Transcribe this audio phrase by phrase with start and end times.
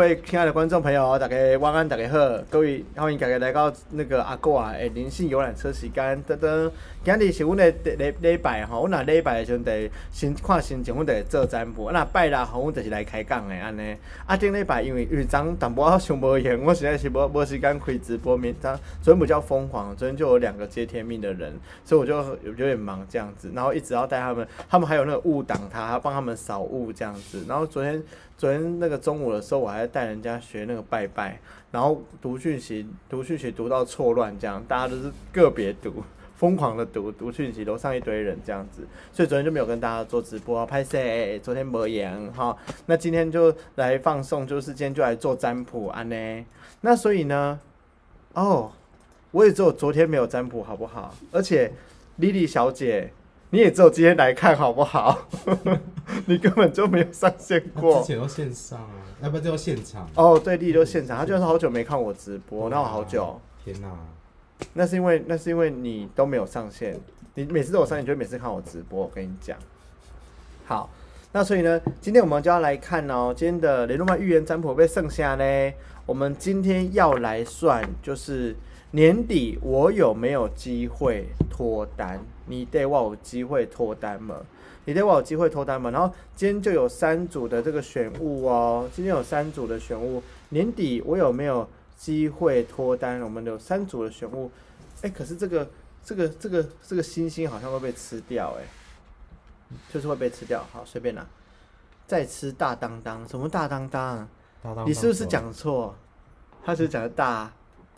[0.00, 2.16] 各位亲爱的观众朋友，大家晚安，大家好，
[2.48, 6.70] 各位欢迎大家来到那个阿哥啊的灵性游览车时间，噔噔。
[7.04, 11.84] 今日是阮的礼礼拜吼，阮若礼拜的时阵，得先看心情，阮得做占卜。
[11.84, 13.94] 啊，若拜六吼，阮就是来开讲的安尼。
[14.24, 18.38] 啊，顶礼拜因为因为昨淡薄仔上无闲，我实在是无无时间开直播。
[18.38, 21.52] 明昨昨天比较疯狂，昨天就有两个接天命的人，
[21.84, 23.52] 所以我就有点忙这样子。
[23.54, 27.44] 然后一直要带他们，他们还有那个雾挡他，要帮他们扫雾这样子。
[27.46, 28.02] 然后昨天
[28.40, 31.38] 昨天那个中午的时候，我还带人家学那个拜拜，
[31.70, 36.02] 然后读讯息读讯息读到错乱，这样大家都是个别读。
[36.36, 38.80] 疯狂的读读讯息，楼上一堆人这样子，
[39.12, 40.96] 所以昨天就没有跟大家做直播拍摄。
[41.42, 46.46] 昨天没演哈，那今天就来放送，就是今天就来做占卜安呢。
[46.80, 47.60] 那所以呢，
[48.32, 48.72] 哦，
[49.32, 51.14] 我也只有昨天没有占卜，好不好？
[51.30, 51.70] 而且
[52.16, 53.12] 莉莉小姐，
[53.50, 55.26] 你也只有今天来看，好不好？
[56.26, 58.90] 你根本就没有上线过，之前都线上啊，
[59.22, 60.08] 要不就现场。
[60.14, 63.40] 哦，对，莉莉就现场，他就是好久没看我直播，那我好久。
[63.64, 63.88] 天哪！
[64.74, 66.96] 那是因为那是因为你都没有上线，
[67.34, 69.02] 你每次都有上线，就每次看我直播。
[69.02, 69.56] 我跟你讲，
[70.66, 70.88] 好，
[71.32, 75.72] 那所以呢，今天我们就要来看哦，今天的雷诺曼预言占卜被剩下呢，
[76.06, 78.54] 我们今天要来算，就是
[78.92, 82.20] 年底我有没有机会脱单？
[82.50, 84.36] 你对我有机会脱单吗？
[84.84, 85.90] 你对我有机会脱单吗？
[85.90, 91.66] 然后今天就有三组的这个选物哦，今天有三组的选物，年底我有没有？
[92.00, 94.50] 机会脱单，我们有三组的选物，
[95.02, 95.68] 哎，可是这个
[96.02, 98.64] 这个这个这个星星好像会被吃掉，哎，
[99.92, 100.64] 就是会被吃掉。
[100.72, 101.26] 好，随便拿。
[102.06, 104.26] 再吃大当当，什么大当当？
[104.86, 105.94] 你是不是讲错？
[106.64, 107.52] 他是讲的大，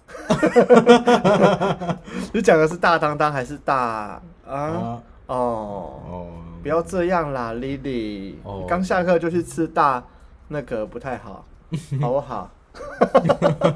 [2.35, 5.01] 你讲的是大当当还是大啊？
[5.27, 6.29] 哦哦，
[6.63, 8.35] 不要这样啦，Lily，
[8.69, 10.05] 刚下课就去吃大，
[10.49, 11.45] 那个不太好，
[12.01, 12.51] 好不好？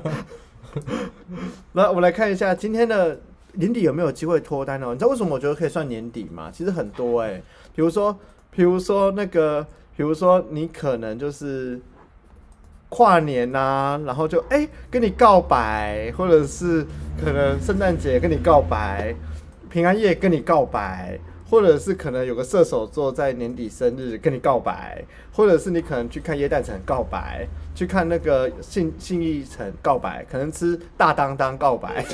[1.73, 3.19] 那我们来看一下今天的
[3.53, 4.93] 年底有没有机会脱单哦？
[4.93, 6.51] 你知道为什么我觉得可以算年底吗？
[6.53, 7.41] 其实很多哎，
[7.75, 8.17] 比如说，
[8.51, 9.67] 比如说那个，
[9.97, 11.81] 比如说你可能就是
[12.91, 16.87] 跨年呐，然后就哎跟你告白，或者是
[17.19, 19.15] 可能圣诞节跟你告白，
[19.77, 21.19] 平安夜跟你告白。
[21.49, 25.01] 或者是可能有个射手座在年底生日跟你告白，
[25.33, 32.05] 或者是你可能去看耶诞城告白，去看那个信信义城告白，可能吃大当当告白，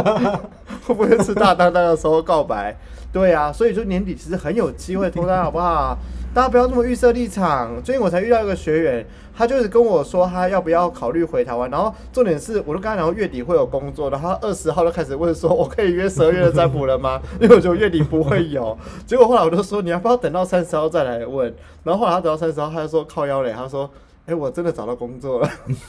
[0.84, 2.74] 会不会吃大当当的时候告白？
[3.12, 5.96] 对啊，所以说年底其实很有机会脱单，好不好？
[6.36, 7.82] 大家不要这么预设立场。
[7.82, 11.70] 最近我才遇到一个学员，他就是跟我说他要不要考虑回台湾。
[11.70, 17.18] 然后重点是，我都跟他讲月底会有工作，然后二十号就开始问说，我可以约十二月的占卜了吗？
[17.40, 18.76] 因为我觉得月底不会有。
[19.06, 21.54] 结果后来我就说，你要不要等到三十号再来问？
[21.82, 23.90] 然后后来他等到三十号，他就说靠腰嘞，他说，
[24.26, 25.50] 哎，我真的找到工作了。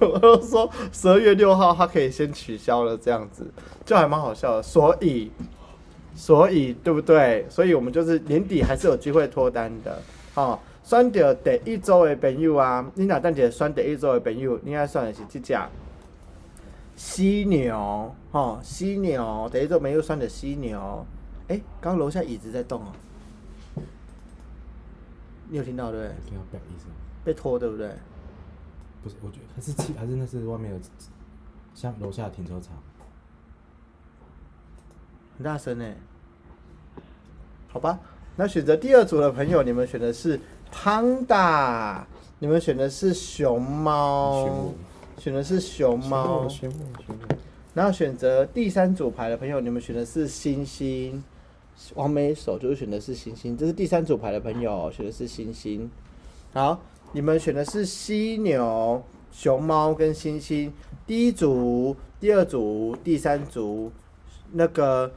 [0.00, 3.44] 我就说十二月六号他可以先取消了，这样子
[3.84, 4.62] 就还蛮好笑的。
[4.62, 5.32] 所以。
[6.20, 7.46] 所以对不对？
[7.48, 10.02] 所以我们就是年底还是有机会脱单的。
[10.34, 15.58] 哦，选到第一周的朋友啊，你哪等姐选第一周的朋友，你该算的是这只
[16.94, 21.06] 犀牛，哈，犀牛第一周没有选的犀牛。
[21.48, 22.92] 哎，刚楼下椅子在动哦，
[25.48, 26.14] 你有听到对不对？
[26.28, 26.58] 听到被
[27.24, 27.88] 被拖对不对？
[29.02, 30.80] 不是，我觉得还是气，还是那是外面的，
[31.74, 32.76] 像楼下停车场，
[35.38, 35.86] 很大声呢。
[37.72, 38.00] 好吧，
[38.34, 40.40] 那选择第二组的朋友，你们选的是
[40.74, 42.00] Panda，
[42.40, 44.74] 你们选的是熊猫，
[45.16, 46.48] 选的是熊猫，
[47.72, 51.22] 然后选择第三组牌的朋友，你们选的是星星，
[51.94, 55.88] 王美手就是选的是星星，这是第三组牌的朋友选的是星星。
[56.52, 56.80] 好，
[57.12, 59.00] 你们选的是犀牛、
[59.30, 60.72] 熊猫跟星星，
[61.06, 63.92] 第一组、第二组、第三组，
[64.50, 65.12] 那个。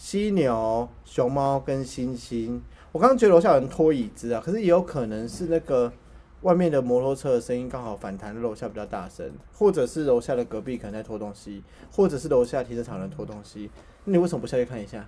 [0.00, 2.58] 犀牛、熊猫跟猩猩，
[2.90, 5.92] 我刚刚觉得楼下有人拖椅子啊，可是也有可能是那个
[6.40, 11.62] 外面的摩托车的声音刚好反弹，楼下比较大声，或者是楼下的隔壁可能在拖东西，
[11.92, 13.70] 或者是楼下停车场人拖东西。
[14.04, 15.06] 那你为什么不下去看一下？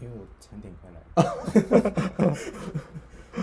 [0.00, 0.90] 因为我餐点快
[2.24, 2.36] 来。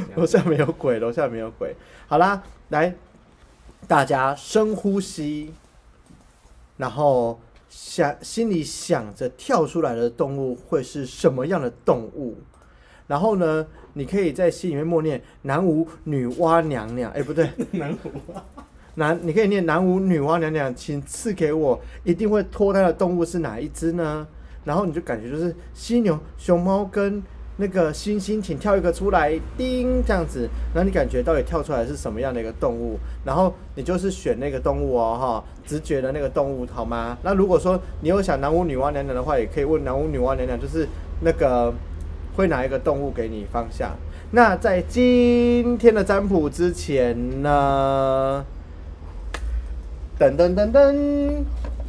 [0.17, 1.75] 楼下没有鬼，楼下没有鬼。
[2.07, 2.95] 好啦，来，
[3.87, 5.53] 大家深呼吸，
[6.77, 7.39] 然后。
[7.75, 12.37] 想心里想着跳出来的动物会是什么样的动物？
[13.07, 17.11] 然后呢，你可以在心里面默念“南无女娲娘娘”。
[17.13, 18.11] 哎，不对， 南无
[18.93, 24.27] 南，你可以念“南无女娲娘娘”，请赐给我一定会脱胎的动物是哪一只呢？
[24.63, 27.21] 然后你就感觉就是犀牛、熊猫跟
[27.63, 37.17] 那个星星，请跳一个出来，叮这样子，然后你感觉到底跳出来是什么样的一个动物，然后你就是选那个动物哦，哈，直觉的那个动物好吗？
[37.23, 40.85] 那如果说你有想南巫女娲娘娘的话，也可以问南巫女娲娘娘，就是
[41.21, 41.73] 那个
[42.35, 43.91] 会拿一个动物给你方向。
[44.31, 48.45] 那在今天的占卜之前呢，
[50.19, 51.43] 噔噔噔噔，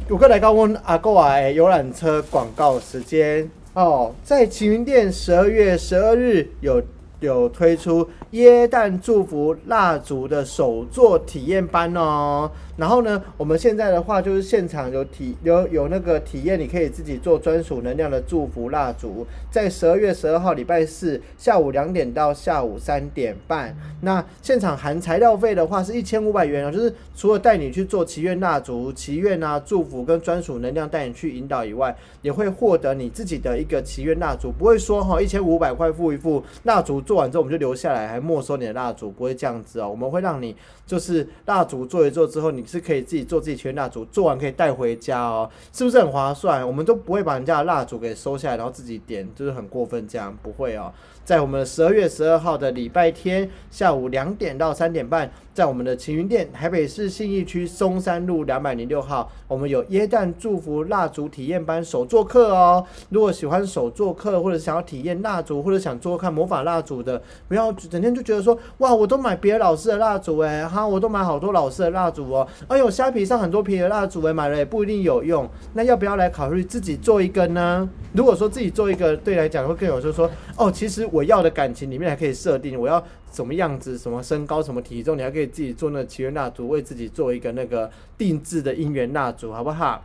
[0.07, 6.81] 有个来高温阿哥啊游览车广告时间哦，在晴云店十二月十二日有
[7.19, 12.49] 有推出耶诞祝福蜡烛的手作体验班哦。
[12.77, 23.73] 然后呢，我们现在的话就是现场有体有有那个体验，你可以自己做专属能量的祝福蜡烛，在十二月十二号礼拜四下午两点到下午三点半。
[24.01, 40.53] 那现场含材料费的话是一千五百元哦，就是除了带你去做祈愿蜡烛、祈愿啊祝福跟专属能量带你去引导以外，也会获得你自己的一个祈愿蜡烛，不会说哈一千五百块付一付蜡烛做完之后我们就留下来，还没收你的蜡烛，不会这样子哦，我们会让你
[40.85, 42.64] 就是蜡烛做一做之后你。
[42.65, 46.65] 是可以自己做自己圈蜡烛，做完可以带回家哦，是不是很划算？
[46.65, 50.91] 我们都不会把人家的蜡烛给收下来，然后自己点，就是很过分这样，不会哦。
[51.25, 62.85] 在我们十二月十二号的礼拜天下午两点到三点半，在我们的晴云店，台北市信义区松山路两百零六号，我们有耶诞祝福蜡烛体验班手作课哦。
[63.09, 72.47] 如果喜欢手作课，或者想要体验蜡烛，或者想做看魔法蜡烛的，不要整天就觉得说，哇，我都买别的老师的蜡烛哎，哈，我都买好多老师的蜡烛哦。
[72.67, 75.49] 哎呦，虾皮上很多便宜的蜡烛哎，买了也不一定有用。
[75.73, 77.89] 那要不要来考虑自己做一个呢？
[78.13, 81.09] 如果说自己做一个，对来讲会更有，就是说，哦，其实。
[81.15, 83.01] 我要的感情里面还可以设定我要
[83.31, 90.03] 什么样子、什么身高、什么体重，你还可以自己做那个祈愿蜡烛，为自己做一个那个定制的姻缘蜡烛，好不好？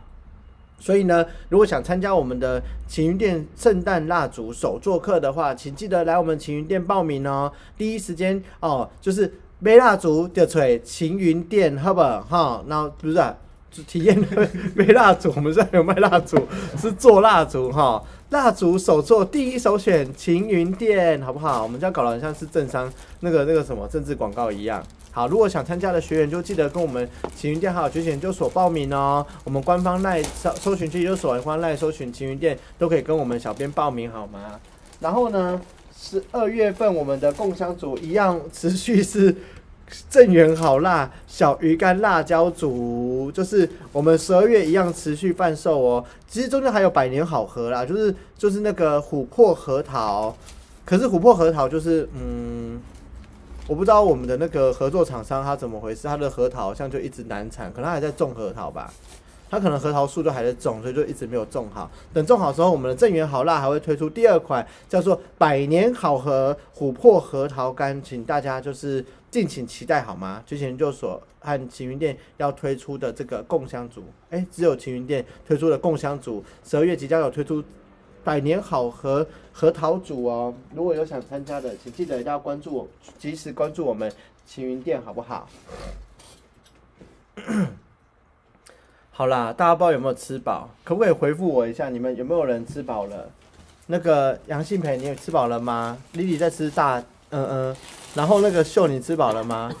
[0.79, 7.51] 所以呢，如果想参加我们的晴云店圣诞蜡烛手作课的话，请记得来我们晴云店报名哦。
[7.77, 12.21] 第一时间哦，就是买蜡烛的吹晴云店，好不好？
[12.21, 13.37] 哈，那不是啊
[13.85, 14.17] 体验
[14.75, 16.35] 买蜡烛，我们这有卖蜡烛，
[16.77, 18.01] 是做蜡烛哈。
[18.31, 21.63] 蜡烛手作第一首选晴云店，好不好？
[21.63, 22.89] 我们家搞得很像是政商
[23.19, 24.81] 那个那个什么政治广告一样。
[25.11, 27.05] 好，如果想参加的学员就记得跟我们
[27.35, 29.25] 晴云店还有觉醒研究所报名哦。
[29.43, 34.57] 我们官方赖搜搜寻研究所，官方赖搜寻晴云店都可以跟我们小编报名，好吗？
[35.01, 35.61] 然后呢，
[35.93, 39.35] 十二月份我们的共享组一样持续是。
[40.09, 46.05] 正源好辣小鱼干辣椒煮，就是我们十二月一样持续贩售哦。
[46.27, 50.35] 其实中间还有百年好合啦，就是就是那个琥珀核桃，
[50.85, 52.79] 可是琥珀核桃就是嗯，
[53.67, 58.91] 我不知道我们的那个合作厂商他怎么回事，他的核桃好像就一直难产，可能还在种核桃吧。
[59.49, 61.91] 他可能核桃树都还在种，所以就一直没有种好。
[62.13, 70.43] 等种好之后，我们的正源好辣还会推出第二款，叫做百年好合琥珀核桃干，请大家就是敬请期待好吗？
[70.45, 77.63] 之前研究所和晴云店要推出的这个共享组，哎，只有晴云店推出的共享组，十二月即将有推出
[78.25, 80.53] 百年好合核桃组哦。
[80.75, 82.87] 如果有想参加的，请记得一定要关注我，
[83.17, 84.11] 及时关注我们
[84.45, 85.47] 晴云店，好不好？
[89.11, 90.69] 好啦，大家不知道有没有吃饱？
[90.83, 91.87] 可不可以回复我一下？
[91.89, 93.31] 你们有没有人吃饱了？
[93.87, 96.99] 那个杨信培，你吃饱了吗？Lily 在吃大，
[97.29, 97.75] 嗯嗯。
[98.15, 99.71] 然后那个秀，你吃饱了吗？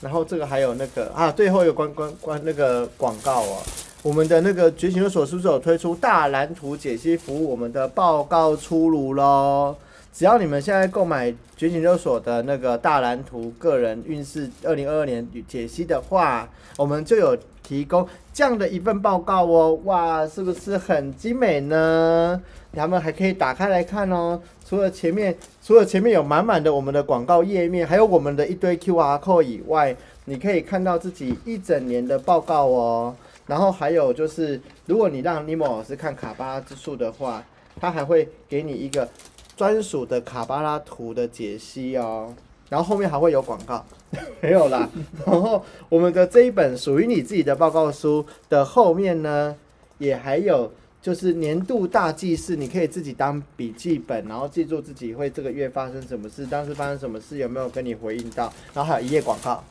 [0.00, 3.62] 然后这个还有那个啊，最后一个关关关那个广告哦。
[4.02, 7.50] 我们的那个觉醒所是不是有推出大蓝图解析服务？
[7.50, 9.74] 我们的报告出炉喽！
[10.12, 16.46] 只要你们现在购买觉醒六所的那个大蓝图个人运势二零二二年解析的话，
[16.76, 19.80] 我们就有提供这样的一份报告哦。
[19.84, 22.40] 哇，是不是很精美呢？
[22.74, 24.38] 他们还可以打开来看哦。
[24.64, 29.94] 除了前面，除了前面有满满的我们的广告页面，还有我们的一堆 QR code 以外，
[30.24, 33.14] 你可以看到自己一整年的报告哦。
[33.46, 37.44] 然后还有就是，如果你让尼莫老师看卡巴拉之数的话，
[37.80, 39.08] 他还会给你一个。
[39.56, 42.34] 专属的卡巴拉图的解析哦，
[42.68, 43.86] 然后后面还会有广告，
[44.42, 44.90] 没有啦。
[45.24, 49.54] 然后我们的这一本属于你自己的报告书的后面呢，
[49.98, 50.72] 也还有
[51.04, 59.62] 就是年度大记事，你可以自己当笔记本，然后记住自己会这个月发生什么事，当时发生什么事，有没有跟你回应到，然后还有一页广告。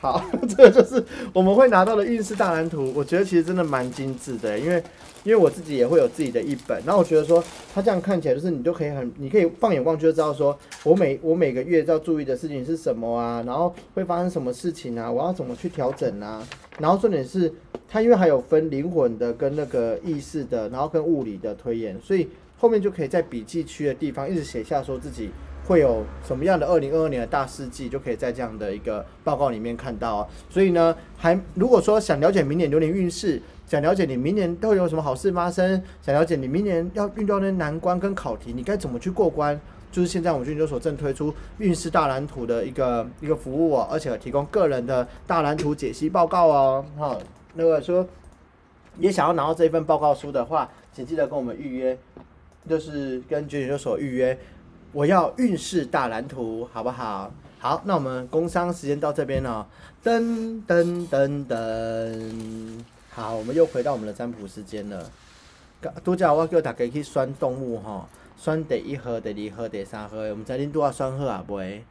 [0.00, 1.00] 好， 这个就是
[1.32, 2.92] 我们会拿到的运势大蓝图。
[2.96, 4.82] 我觉得其实真的蛮精致的，因为
[5.24, 6.82] 因为我自己也会有自己的一本。
[6.84, 7.42] 然后我觉得说，
[7.74, 16.46] 它这样看起来就是你都可以很，你可以放眼望去就知道说，我每我每个月要注意的事情是什么啊，然后会发生什么事情啊，我要怎么去调整啊。
[16.78, 17.52] 然后重点是
[17.88, 25.30] 它因为还有分灵魂的跟那个意识的，然后跟物理的推演，所以后面就可以在笔记区的地方一直写下说自己
[25.66, 30.28] 会有什么样的二零二二年的大事记，就可以在这样的一个报告里面看到哦。
[30.50, 33.40] 所以呢，还如果说想了解明年流年运势，
[33.72, 39.58] 想了解你明年都有什么好事发生，想了解你明年要遇到那难关跟考题，你该怎么去过关，
[39.90, 46.84] 就是现在我们研究所正推出运势大蓝图的一个一个服务哦，而且提供个人的大蓝图解析报告哦。
[46.98, 47.16] 哈，
[47.54, 48.06] 那个说
[48.98, 51.98] 也想要拿到这一份报告书的话，请记得跟我们预约，
[52.68, 54.38] 就是跟研究所预约。
[54.92, 57.32] 我要运势大蓝图，好不好？
[57.58, 59.66] 好，那我们工商时间到这边了，
[60.04, 62.78] 噔噔噔噔，
[63.14, 65.10] 好，我们又回到我们的占卜时间了。
[66.02, 71.84] 拄则我叫大家去选动物吼，选第一盒、第二盒、第三盒，我们知恁拄啊选好啊未？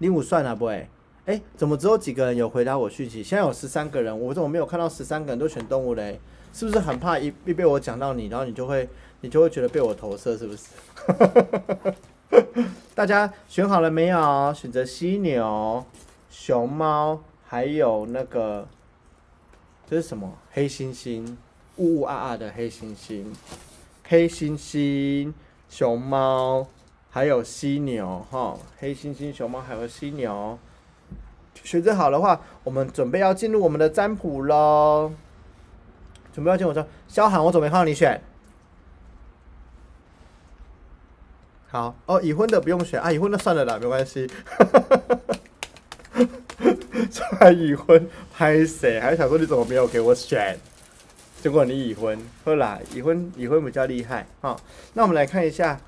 [0.00, 0.86] 恁有选啊未？
[1.24, 3.22] 哎、怎么只有几个人有回答我讯息？
[3.22, 6.20] 现在有十三个人，我怎么没有看到十三个人都选动物嘞？
[6.52, 8.86] 是不是很怕一一被我讲到你，然后你就会
[9.22, 10.68] 你就会觉得被我投射，是不是？
[12.94, 14.52] 大家选好了没有？
[14.52, 15.82] 选择犀牛、
[16.28, 18.68] 熊猫，还有那个
[19.88, 20.32] 这是什么？
[20.52, 21.36] 黑猩猩，
[21.76, 23.26] 呜呜啊啊的黑猩猩，
[24.08, 25.32] 黑猩猩、
[25.68, 26.66] 熊猫，
[27.10, 30.58] 还有犀牛，哈，黑猩猩、熊猫还有犀牛。
[31.62, 35.12] 选择好的话，我们准备要进入我们的占卜喽。
[36.32, 38.20] 准备要进我说，萧寒，我准备看到你选？
[41.68, 44.28] 好哦，已婚的不用选啊，已婚的算了啦，没关系。
[47.38, 48.98] 才已婚，拍谁？
[48.98, 50.58] 还想说你怎么没有给我选？
[51.40, 54.56] 结果你已婚，后来已婚，已婚比较厉害哈。
[54.94, 55.78] 那我们来看一下，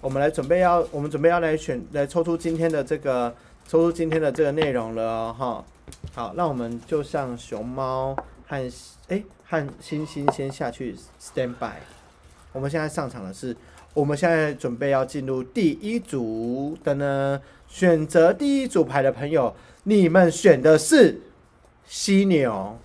[0.00, 3.34] 我们来准备要，我们准备要来选，来抽出今天的这个，
[3.66, 5.64] 抽出今天的这个内容了哈。
[6.14, 8.14] 好，那我们就像熊猫
[8.46, 8.70] 和
[9.08, 11.80] 哎和星星先下去 stand by。
[12.52, 13.56] 我们现在上场的是，
[13.92, 17.40] 我们现在准备要进入第一组的呢。
[17.72, 21.20] 选择第一组牌的朋友，你们选的是
[21.86, 22.78] 犀牛。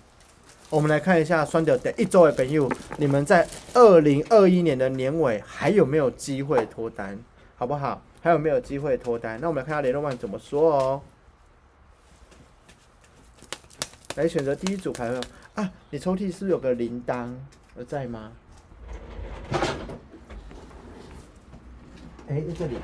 [0.68, 7.18] 我们来看一下双九的一周的朋友，你们在二零二一年的年尾还有没有机会脱单，
[7.56, 8.02] 好不好？
[8.20, 9.38] 还有没有机会脱单？
[9.40, 11.00] 那我们来看下联络网怎么说哦。
[14.16, 15.20] 来选择第一组牌的
[15.54, 17.28] 啊，你抽屉是不是有个铃铛？
[17.76, 18.32] 有在吗？
[22.28, 22.76] 哎、在这里。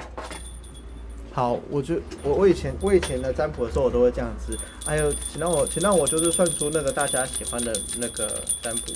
[1.32, 4.54] 好，我就我我以前我以前的占卜的时候，我都会这样子。
[4.84, 8.28] 哎呦，请让我请让我就是算出那个大家喜欢的那个
[8.60, 8.92] 占卜，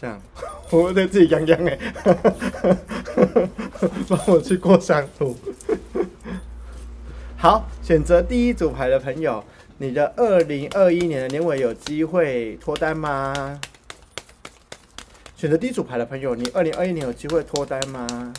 [0.00, 0.18] 这样，
[0.72, 1.78] 我在自己洋洋哎，
[4.08, 5.36] 帮我去过相图。
[7.36, 9.44] 好，选择第一组牌的朋友，
[9.76, 13.60] 你的二零二一年的年尾有机会脱单吗？
[15.36, 18.32] 选择第一组牌的朋友，你二零二一年有机会脱单吗？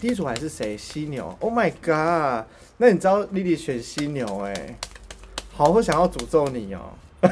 [0.00, 0.76] 第一组牌是谁？
[0.76, 1.34] 犀牛。
[1.40, 2.46] Oh my god！
[2.78, 4.76] 那你知道莉莉选犀牛哎、
[5.52, 6.80] 好会想要诅咒你哦、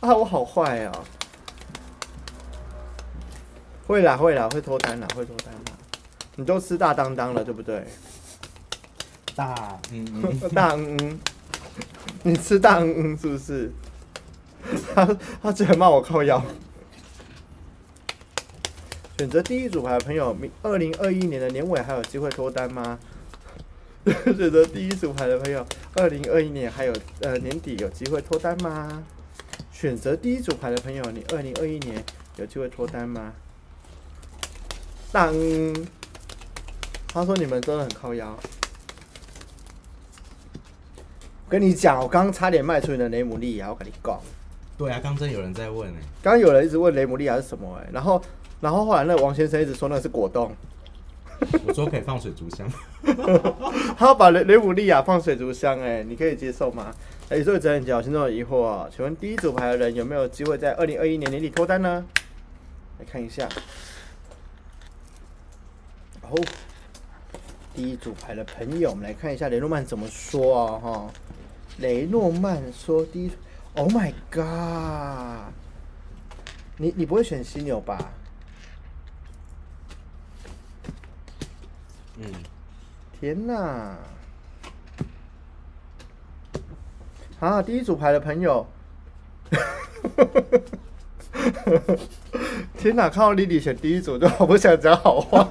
[0.00, 0.92] 啊，我好坏哦、
[3.86, 5.60] 会啦会啦，会脱单啦，会脱单啦。
[6.36, 7.84] 你都吃大当当了，对不对？
[9.36, 11.20] 大嗯嗯， 大嗯嗯，
[12.22, 13.70] 你吃大嗯嗯是不是？
[14.94, 16.42] 他他居然骂我靠腰。
[19.16, 22.98] 选择第一组牌的朋友，明二零二一年的年尾还有机会脱单吗？
[24.04, 29.04] 选择第一组牌的朋友，二零二一年还有呃年底有机会脱单吗？
[29.72, 32.04] 选择第一组牌的朋友，你二零二一年
[32.36, 33.32] 有机会脱单吗？
[35.12, 35.32] 当，
[37.06, 38.36] 他说你们真的很靠腰。
[41.46, 44.20] 我跟你讲，我刚刚差点卖出你的雷姆利亚，我跟你讲。
[44.76, 48.20] 对啊，刚真有人在问哎，刚刚有人一直问雷姆利亚是什么哎、然后
[48.60, 50.50] 然后后来那王先生一直说那是果冻，
[51.66, 52.66] 我说可以放水族箱，
[53.96, 56.94] 他要把雷雷姆利亚放水族箱哎、你可以接受吗？
[57.28, 62.04] 哎、宇宙责任角心中有疑惑啊，请问第一组牌的人有没有机会在二零二一年年底脱单呢？
[62.98, 63.48] 来看一下，
[66.22, 66.36] 哦，
[67.74, 71.10] 第一组牌的朋友，我们来看一下雷诺曼怎么说啊哈。
[71.78, 73.30] 雷诺曼说第一
[73.74, 75.52] ，Oh my god，
[76.76, 78.12] 你你不会选犀牛吧？
[82.18, 82.26] 嗯，
[83.18, 83.96] 天呐！
[87.40, 88.64] 啊，第一组牌的朋友，
[92.78, 93.08] 天哪！
[93.08, 95.48] 看到莉莉选第一组， 就好不想讲好话。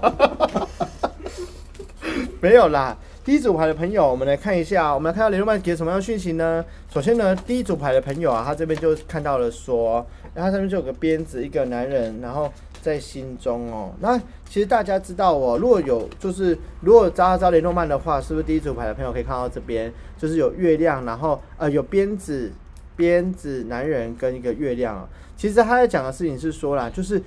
[2.41, 6.63] 没有啦，第一组牌的朋友，我们来看一下，我们来看到雷诺曼给什么样的讯息呢？
[6.93, 12.51] 首先呢，第一组牌的朋友啊，他这边就看到了说，然后他上面就有个鞭子，一个男人，然后
[12.83, 13.93] 在心中哦。
[14.01, 22.51] 那其实大家知道哦，如果有就是如果扎扎雷诺曼的话，是不是第一组牌的朋友可以看到这边，就是有月亮，然后呃有鞭子、
[22.97, 25.07] 鞭子男人跟一个月亮哦。
[25.37, 27.23] 其实他在讲的事情是说啦，就是。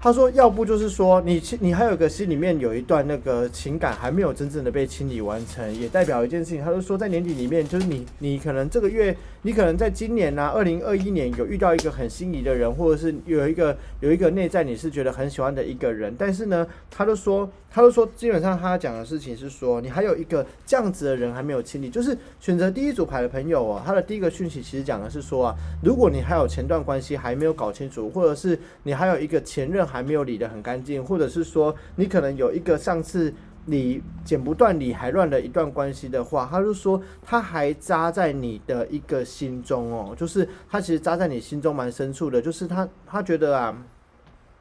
[0.00, 6.62] 他说：“要不就是说，你你还有个心里面有一段那个情感还没有真正的被清理完成，也代表一件事情。
[6.62, 16.14] 他就说，在年底里面，就是你你可能这个月，你可能在今年呢，二零二一年有遇到一个很心仪的人，或者是有一个有一个内在你是觉得很喜欢的一个人。
[16.16, 21.90] 但是呢，他就说，他就说，基本上他讲的事情是说，你还有一个这样子的人还没有清理。
[21.90, 29.88] 就是选择第一组牌的朋友哦，他的第一个讯息其实讲的是说啊，如果你还有前段关系还没有搞清楚，或者是你还有一个前任。
[29.88, 33.32] 还没有理得很干净，或者是说你可能有一个上次
[33.64, 43.74] 你剪不断理还乱的一段关系的话，他就说他还扎在你的一个心中哦，就是他其实扎在你心中蛮深处的，就是他他觉得啊。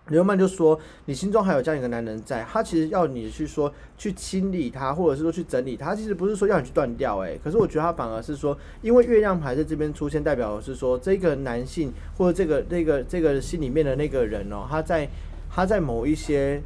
[0.09, 5.93] 刘曼就说：“你心中还有这样一个男人在，他其实要你去说去清理他，或者是说去整理他。
[5.93, 15.07] 其实不是说要你去断掉，诶，可是我觉得他反而是说，因为月亮牌在这边出现，代表的是说这个男性或者这个这个这个心里面的那个人哦，他在
[15.49, 16.61] 他在某一些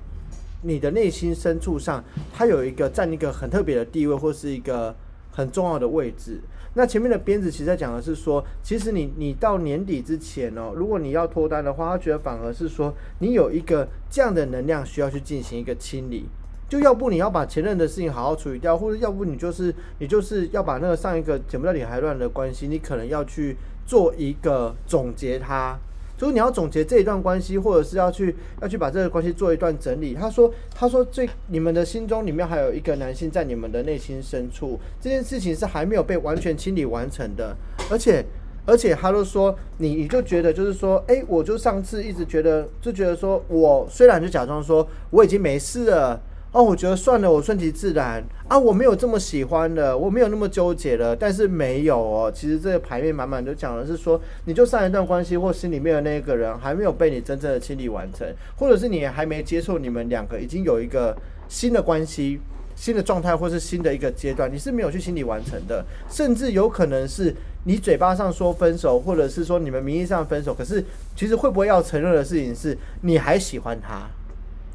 [0.64, 4.96] 你的内心深处上，他有一个占一个很特别的地位，或是一个
[5.32, 6.40] 很重要的位置。”
[6.74, 16.26] 那前面的鞭子其实在讲的是说，其实你你到年底之前哦，如果你要脱单的话，他觉得反而是说你有一个这样的能量需要去进行一个清理，
[16.70, 25.78] 就要不你要把前任的事情好好处理掉，或者要不你就是你就是要把那个上一个剪不到理还乱的关系，你可能要去做一个总结它。
[26.22, 30.14] 就是你要总结这一段关系，或者是要去要去把这个关系做一段整理。
[30.14, 37.58] 他说：“他说最你们的心中里面还有一个男性在你们的内心深处，这件事情是还没有被完全清理完成的。
[37.90, 38.24] 而且
[38.68, 46.22] 而且他都说你你就觉得就是说，哎，我就上次一直觉得就觉得说我虽然就假装说我已经没事了。”
[46.54, 51.16] 哦，我觉得算了，我顺其自然啊，我没有这么喜欢的，我没有那么纠结了。
[51.16, 61.16] 但是没有哦，其实这个牌面满满都讲的是说，你就上一段关系或心里面的那个人还没有被你真正的清理完成，或者是你还没接受你们两个已经有一个
[61.48, 62.42] 新的关系、
[62.76, 67.34] 新的状态，或是新的一个阶段，你是没有去清理完成的，甚至有可能是
[67.64, 70.84] 你嘴巴上说分手，或者是说你们名义上分手，可是
[71.16, 74.06] 其实会不会要承认的事情是，你还喜欢他，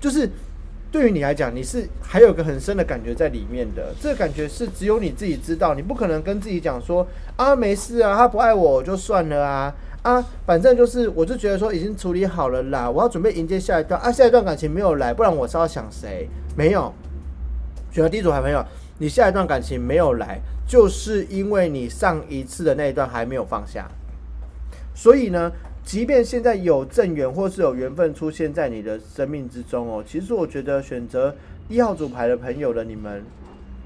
[0.00, 0.26] 就是。
[0.90, 16.28] 对于你来讲，你是还有个很深的感觉在里面的，这个感觉是只有你自己知道，你不可能跟自己讲说啊没事啊，他不爱我就算了啊啊，反正就是我就觉得说已经处理好了啦，我要准备迎接下一段啊，下一段感情没有来，不然我是要想谁？
[16.56, 16.92] 没有，
[17.90, 18.64] 选择第一组牌朋友，
[18.98, 23.86] 你下一段感情没有来，就是因为你上一次的那一段还没有放下，
[24.94, 25.52] 所以呢。
[25.86, 31.32] 即便现在有正缘或是有缘分出现在你的生命之中哦，其实我觉得选择
[31.68, 33.22] 一号组牌的朋友的你们，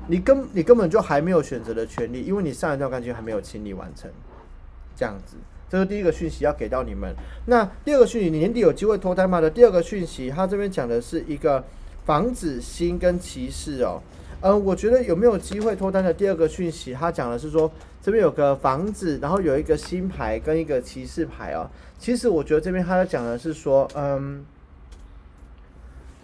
[0.09, 4.11] 你根你根本就还没有选择的权利，因为你上一段感情还没有清理完成。
[4.97, 5.37] 这样子，
[5.69, 7.15] 这是第一个讯息要给到你们。
[7.45, 9.39] 那第二个讯息，你年底有机会脱单吗？
[9.39, 11.63] 的第二个讯息，他这边讲的是一个
[12.07, 14.01] 防止心跟骑士哦。
[14.41, 17.71] 呃，我觉得有没有机会脱单的第二个讯息，他讲的是说
[18.11, 21.71] 这边有个房子，然后有一个新牌跟一个骑士牌哦。
[21.97, 24.45] 其实我觉得这边他在讲的是说，嗯，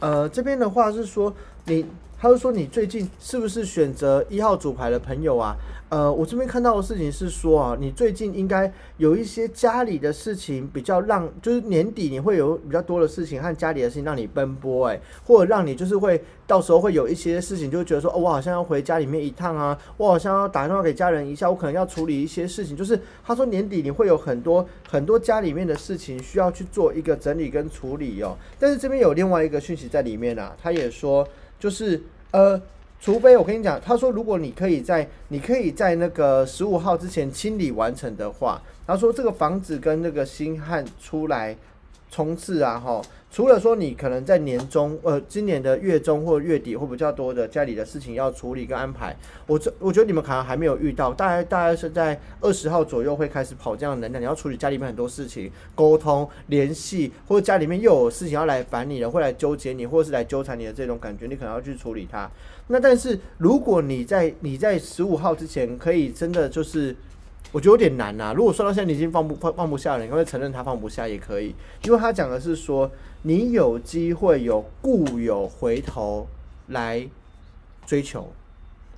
[0.00, 1.32] 呃，这边的话是说
[1.66, 1.86] 你，
[2.18, 5.54] 他就说你最近是不是选择一号主牌的朋友啊？
[5.88, 22.76] 呃，我这边看到的事情是说啊，你最近应该有一些家里的事情比较让，就是年底你会有比较多的事情和家里的事情让你奔波，哎，或者让你就是会到时候会有一些事情，就觉得说，哦，我好像要回家里面一趟啊，我好像要打电话给家人一下，我可能要处理一些事情。
[22.76, 28.36] 就是他说年底你会有很多很多家里面的事情需要去做一个整理跟处理哦。
[28.58, 31.24] 但是这边有另外一个讯息在里面啊，他也说
[31.60, 32.60] 就是呃。
[33.00, 41.56] 除非我跟你讲，他说如果你可以在你可以在那个十五号之前清理完成的话，他说这个房子跟那个星汉出来
[42.16, 43.02] 冲刺啊，哈。
[43.30, 49.14] 除了说你可能在年中，呃，今年的月中或月底会比较多的家里的事情要处理跟安排，
[49.46, 62.30] 我这我觉得你们可能还没有遇到，大概大概是在二十号左右会开始跑这样的能量，你要处理家里面很多事情，沟通联系，或者家里面又有事情要来烦你了，会来纠结你，或者是来纠缠你的这种感觉，你可能要去处理它。
[62.68, 66.96] 那但是如果你在你在十五号之前可以真的就是。
[67.56, 68.34] 我觉得有点难呐。
[68.36, 72.90] 如果说到现在你已经放不放放不下了，你可以承认他放不下也可以，因为他讲的是说
[73.22, 76.26] 你有机会有固有回头
[76.66, 77.08] 来
[77.86, 78.30] 追求。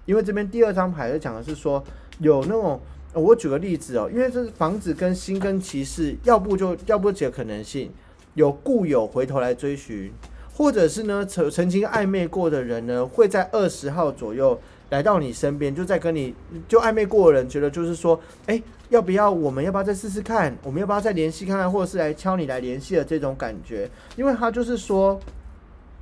[0.07, 1.85] 因为这边第二张牌在讲的是说
[2.19, 2.81] 有那种，
[3.13, 7.93] 我举个例子哦，因为这是房子跟心跟骑士，要不就要不几个可能性，
[8.35, 10.13] 有故友回头来追寻，
[10.53, 14.59] 或者是呢曾曾经暧昧过的人呢，会在二十号左右
[14.91, 16.35] 来到你身边，就在跟你
[16.67, 20.57] 就暧昧过的人，觉得就是说，哎、要不要我们要不要再试试看？
[20.63, 23.91] 我们要不要再联系看看，或者是来敲你来联系的这种感觉？
[24.17, 25.21] 因为他就是说，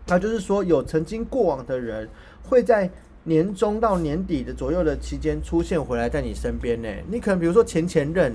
[0.07, 2.09] 他就是说有曾经过往的人
[2.43, 2.89] 会在
[3.25, 6.89] 年中到年底的左右的期间出现回来在你身边呢。
[7.11, 8.33] 你可能比如说前前任，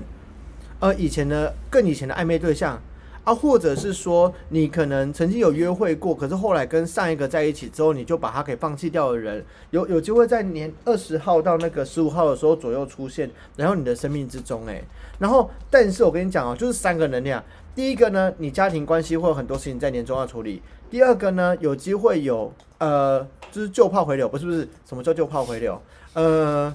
[0.80, 2.80] 呃，以前的更以前的暧昧对象。
[3.24, 14.82] 啊，或者是说你可能曾经有约会过，可是后来跟上一个在一起之后，你就把他给放弃掉的人，有有机会在年二十号到那个十五号的时候左右出现，然后你的生命之中，哎，
[15.20, 17.40] 然后但是我跟你讲哦，就是三个能量，
[17.76, 25.80] 第一个呢，你家庭关系会有很多事情在年终要处理；第二个呢，有机会有呃，就是旧炮回流，不是不是，什么叫旧炮回流？
[26.14, 26.74] 呃，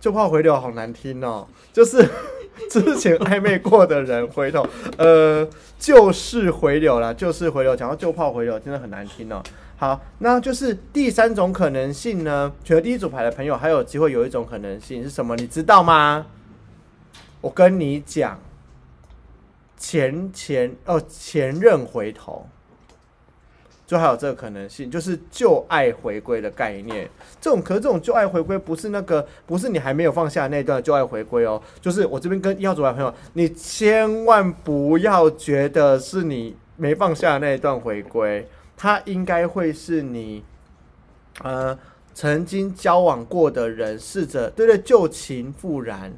[0.00, 2.04] 旧炮回流好难听哦，就是。
[2.70, 5.46] 之前暧昧过的人回头，呃，
[5.78, 7.74] 旧事回流啦，旧事回流。
[7.74, 9.42] 讲到旧炮回流，真的很难听哦。
[9.76, 12.52] 好，那就是第三种可能性呢。
[12.62, 15.34] 选择第一组牌的朋友，还有机会有一种可能性是什么？
[15.36, 16.26] 你知道吗？
[17.40, 18.38] 我跟你讲，
[19.76, 22.46] 前前哦前任回头，
[23.92, 27.06] 就还有这个可能性，就是旧爱回归的概念。
[27.38, 40.42] 这种可是这种旧爱回归不是那个，不是你还没有放下那段旧爱回归哦，就是我这边跟一号组的朋友，你千万不要觉得是你没放下那一段回归，它应该会是你
[41.42, 41.78] 呃
[42.14, 46.10] 曾经交往过的人，试着对对旧情复燃，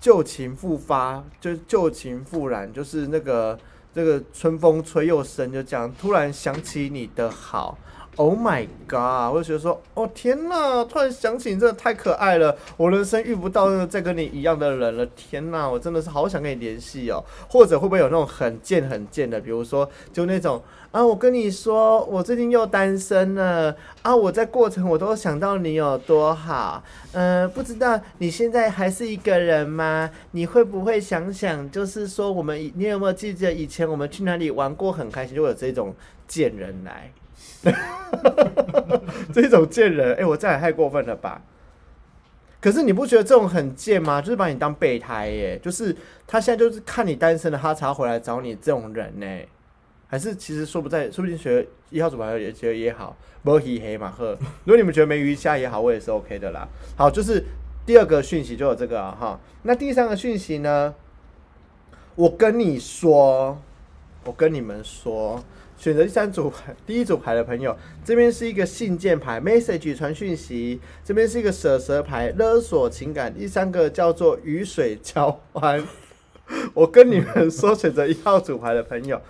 [0.00, 3.56] 旧情复发，就是旧情复燃，就是那个
[3.94, 7.78] 这个春风吹又生，就这样突然想起你的好。
[8.16, 9.32] Oh my god！
[9.32, 10.84] 我就觉得说，哦天哪！
[10.84, 12.54] 突然想起你，真的太可爱了。
[12.76, 15.06] 我人生遇不到再跟你一样的人了。
[15.16, 17.24] 天哪，我真的是好想跟你联系哦。
[17.48, 26.84] 或者会不会有那种很贱很贱的，比如说就那种啊，我跟你说，我最近又单身了啊，我在过程我都想到你有多好。
[27.12, 30.10] 嗯、不知道你现在还是一个人吗？
[30.32, 35.34] 你会不会想想，就是说我们你有没有记得以前我们去哪里玩过很开心？
[35.34, 35.94] 就会有这种
[36.28, 37.10] 贱人来。
[39.32, 41.42] 这种贱人，哎、我这也太过分了吧？
[42.60, 44.20] 可是你不觉得这种很贱吗？
[44.20, 45.96] 就是把你当备胎耶，就是
[46.26, 49.26] 他现在就是看你单身了，他才回来找你这种人呢？
[50.06, 54.36] 还是其实说不在，说不定学一号主牌也觉得也好，不黑黑嘛呵。
[54.64, 56.68] 如果你们觉得没鱼虾也好，我也是 OK 的啦。
[56.96, 57.42] 好，就是
[57.86, 59.40] 第二个讯息就有这个啊哈。
[59.62, 60.94] 那第三个讯息呢？
[62.14, 63.58] 我跟你说，
[64.24, 65.42] 我跟你们说，
[65.82, 75.84] 选择第三组牌，第一组牌的朋友，这边是一个信件牌，message 传讯息，这边是一个蛇蛇牌，勒索情感，第三个叫做雨水交换。
[76.72, 79.20] 我跟你们说，选择一号组牌的朋友，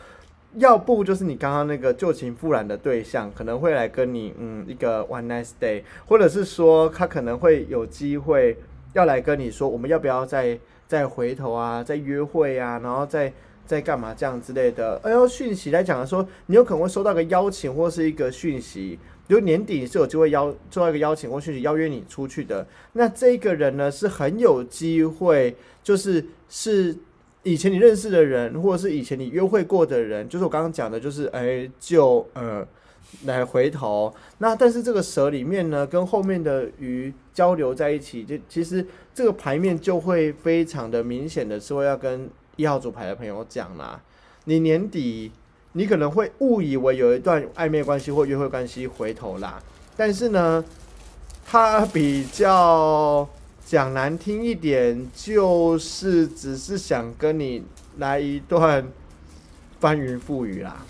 [0.57, 8.59] 要不就是你刚刚那个旧情复燃的对象，可能会来跟你嗯一个 one nice day，或者是说他可能会有机会
[8.93, 13.33] 要来跟你说，我们要不要再再回头啊，再约会啊，然后再
[13.66, 15.01] 在干嘛这样之类的。
[15.03, 18.98] 哎呦，讯息来讲的说，你有可能会收到个邀请或是一个讯息，
[19.29, 22.66] 就年底是有机会邀收到一个邀请或讯息邀约你出去的。
[22.92, 26.96] 那这个人呢，是很有机会，就是是
[27.42, 32.66] 以前你认识的人，或者是以前你约会过的人，就是我刚刚讲的，就是哎，就呃。
[33.27, 44.01] 来回头，那但是这个蛇里面呢，跟后面的鱼交流在一起，就其实这个牌面就会非常的明显的是会要跟一号组牌的朋友讲啦。
[44.45, 45.31] 你年底
[45.73, 49.62] 你可能会误以为有一段暧昧关系或约会关系回头啦，
[49.97, 50.65] 但是呢，
[51.47, 53.29] 他比较
[53.65, 57.65] 讲难听一点，就是只是想跟你
[57.99, 58.87] 来一段
[59.81, 60.85] 翻云覆雨啦。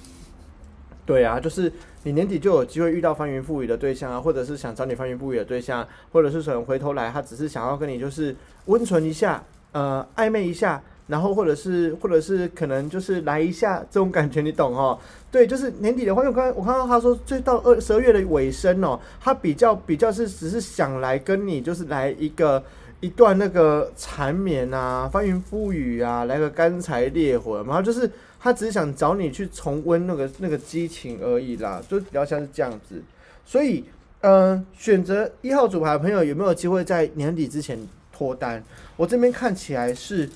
[1.05, 1.73] 对啊，就是
[2.05, 8.35] 你年底就有机会遇到翻云覆雨的对象啊，或者是想找你翻云覆雨的对象，或者是可能回头来，他只是想要跟你就是
[8.67, 14.99] 温存一下，呃，暧昧一下，然后或者是或者是可能就是来一下这种感觉，你懂哦？
[15.31, 22.63] 对，就是年底的话，因为我刚才我看到他说，最到二十二月的尾声哦，他比较比较是只是想来跟你就是来一个。
[23.03, 33.03] 一段那个缠绵啊，翻云覆雨啊，来个干柴烈火嘛，然后就是他只是想找你去重温那个那个激情而已啦，就比较像是这样子。
[33.45, 33.85] 所以，
[34.21, 37.77] 呃，选择一号组牌的朋友有没有机会在年底之前
[38.13, 38.63] 脱单？
[38.97, 40.31] 我这边看起来是，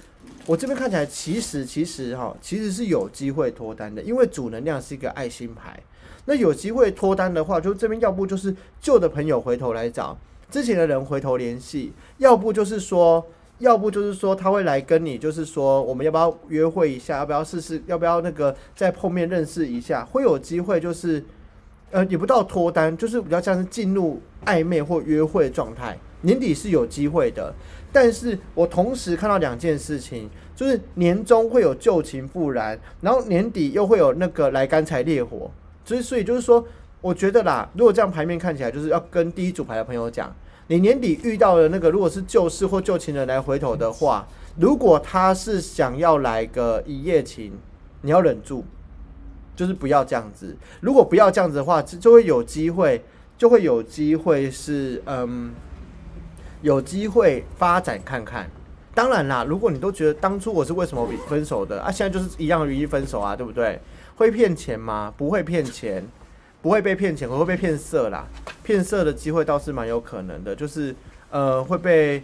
[0.46, 5.78] 我这边看起来其实其实哈，其实是有机会脱单的，因为主能量是一个爱心牌。
[6.24, 10.16] 那有机会脱单的话，就这边要不就是旧的朋友回头来找。
[10.48, 13.24] 之前的人回头联系，要不就是说
[13.58, 21.24] 要不就是说他会来跟你，就是说我们要不要约会一下，要不要试试，要不要那个再碰面认识一下，会有机会就是，
[21.90, 25.98] 呃，也不到脱单，就是比较像是进入暧昧或约会状态。
[26.22, 27.54] 年底是有机会的，
[27.96, 35.50] 但是我同时看到两件事情，就是年终会有旧情复燃，然后年底又会有那个来干柴烈火，
[35.82, 36.62] 所以所以就是说，
[37.00, 40.30] 我觉得啦，如果这样牌面看起来，就是要跟第一组牌的朋友讲。
[40.66, 44.28] 你年底遇到的那个，如果是旧事或旧情人来回头的话，
[44.58, 47.54] 如果他是想要来个一夜情，
[48.02, 48.62] 你要忍住，
[49.54, 50.54] 就是不要这样子。
[50.82, 53.02] 如果不要这样子的话，就就会有机会，
[53.38, 55.54] 就会有机会是嗯，
[56.66, 58.50] 有机会发展看看。
[58.92, 63.78] 当然啦，如果你都觉得当初我是为什么分手的啊，现在就是一样的原因分手啊，对不对？
[64.16, 65.14] 会骗钱吗？
[65.16, 66.04] 不会骗钱。
[66.62, 68.26] 不会被骗钱，我会被骗色啦。
[68.64, 70.92] 骗色的机会倒是蛮有可能的，就是
[71.30, 72.20] 呃会被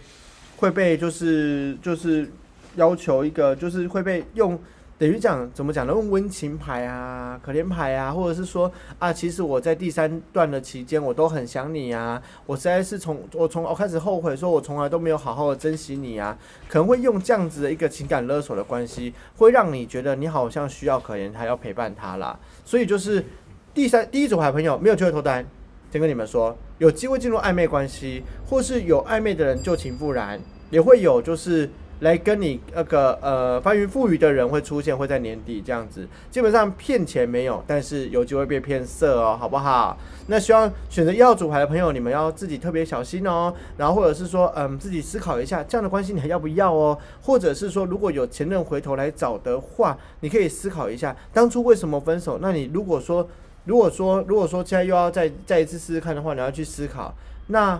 [0.57, 2.29] 会被就是就是
[2.75, 4.59] 要求一个，就是会被用
[5.03, 5.91] 等于讲怎么讲呢？
[5.91, 16.37] 用温情牌啊、可怜牌啊，或者是说啊，其实我在第三段的期间我都很想你啊，我实在是从我从我开始后悔，说我从来都没有好好的珍惜你啊，
[16.69, 22.39] 可能会用这样子的一个情感勒索的关系，会让你觉得你好像需要可怜他，要陪伴他啦。
[22.63, 23.25] 所以就是。
[23.73, 25.43] 第三第一组牌朋友没有机会脱单，
[25.91, 30.39] 先跟你们说，有机会进入暧昧关系，或是有暧昧的人旧情复燃，
[30.69, 31.67] 也会有就是
[31.99, 36.07] 来跟你那个呃翻云覆雨的人会出现，会在年底这样子。
[36.29, 39.97] 基本上骗钱没有，但是有机会被骗色哦，好不好？
[40.27, 43.53] 那希望选择一号组牌的朋友，你们要自己特别小心哦。
[43.77, 46.97] 然后或者是说，嗯，自己思考一下，这样的关系你还要不要哦？
[47.21, 52.39] 或者是说，如果有前任回头来找的话，你可以思考一下当初为什么分手。
[52.41, 53.27] 那你如果说
[53.65, 57.13] 如果说，如果说现在又要再再一次试试看的话，你要去思考，
[57.47, 57.79] 那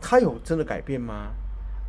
[0.00, 1.28] 他有真的改变吗？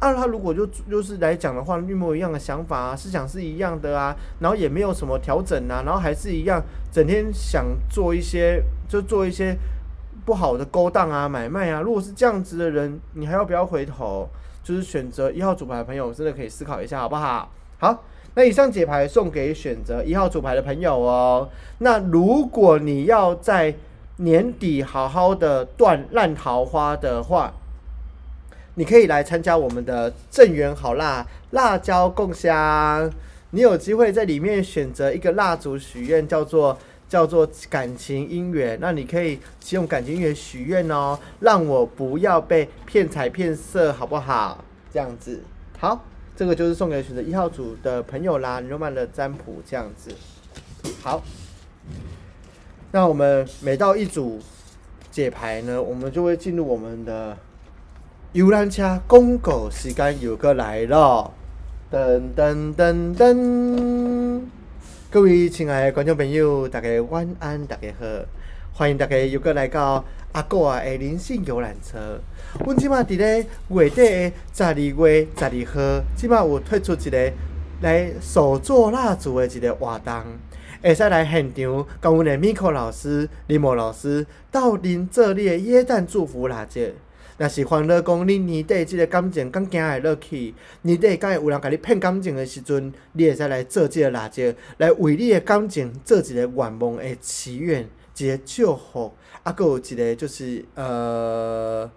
[0.02, 6.60] 啊，他如果就就是来讲的话，一模一样的想法啊，思想是一样的啊，然后也没有什么调整啊，然后还是一样，
[6.92, 9.56] 整天想做一些就做一些
[10.26, 11.82] 不好的勾当啊、买卖啊。
[11.82, 14.28] 如果是这样子的人，你还要不要回头？
[14.64, 17.52] 就是选择一号主牌的朋友，真的可以思考一下，好不好？
[17.78, 18.04] 好。
[18.34, 21.50] 那以上解牌送给选择一号主牌的朋友哦。
[21.80, 23.76] 那如果你要在
[24.18, 27.54] 年底好好的断烂桃花的话，
[28.76, 33.12] 你可以来参加我们的正缘好辣辣椒共香。
[33.52, 36.78] 你有机会在里面选择一个蜡烛许愿，叫做
[37.10, 38.78] 叫做感情姻缘。
[38.82, 39.40] 那你可以
[39.72, 44.64] 用感情姻缘许愿哦，让我不要被骗财骗色，好不好？
[44.94, 45.42] 这样子
[45.78, 46.06] 好。
[46.34, 50.10] 这个就是送给选择一号组的朋友啦，牛曼的占卜这样子。
[51.04, 51.22] 好，
[52.92, 54.40] 那我们每到一组
[55.12, 57.38] 解牌呢，我们就会进入我们的
[58.34, 61.34] 游览车公告时间又过来了，
[61.92, 64.42] 噔噔噔噔！
[65.10, 68.06] 各位亲爱的观众朋友，大家晚安，大家好，
[68.72, 70.06] 欢迎大家又过来到。
[70.32, 72.22] 阿哥啊，的灵性游览车，
[72.66, 77.34] 阮即马伫咧月底的十二月十二号，即马有推出一个
[77.82, 80.14] 来手做蜡烛的一个活动，
[80.82, 86.80] 会使来现场，跟阮的 Miko 老师、李莫老师到恁做你的耶诞祝福蜡烛。
[87.42, 99.12] 若是烦恼讲你年底即个感情敢行会落去，年底敢会有人甲你骗感情的时阵，你会使来做即个蜡烛，来为你的感情做一个愿望的祈愿，一个祝福。
[99.42, 101.90] 啊，有一个就是呃，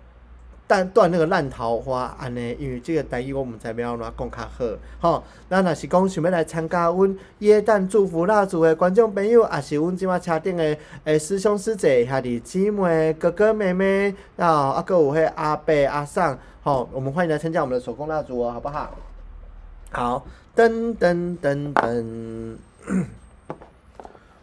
[0.75, 4.65] 断断那个烂桃花安尼，因为这个台语我毋知要安怎讲较好，
[4.99, 5.23] 吼。
[5.49, 18.91] 咱若是讲想要来参加阮耶诞祝福蜡烛的观众朋友，也是阮即马车顶的诶师兄师姐、兄弟姊妹、哥哥妹妹，然后啊，有迄阿伯阿婶，吼，我们欢迎来参加我们的手工蜡烛哦，好不好？
[19.93, 22.57] 好，噔噔噔噔，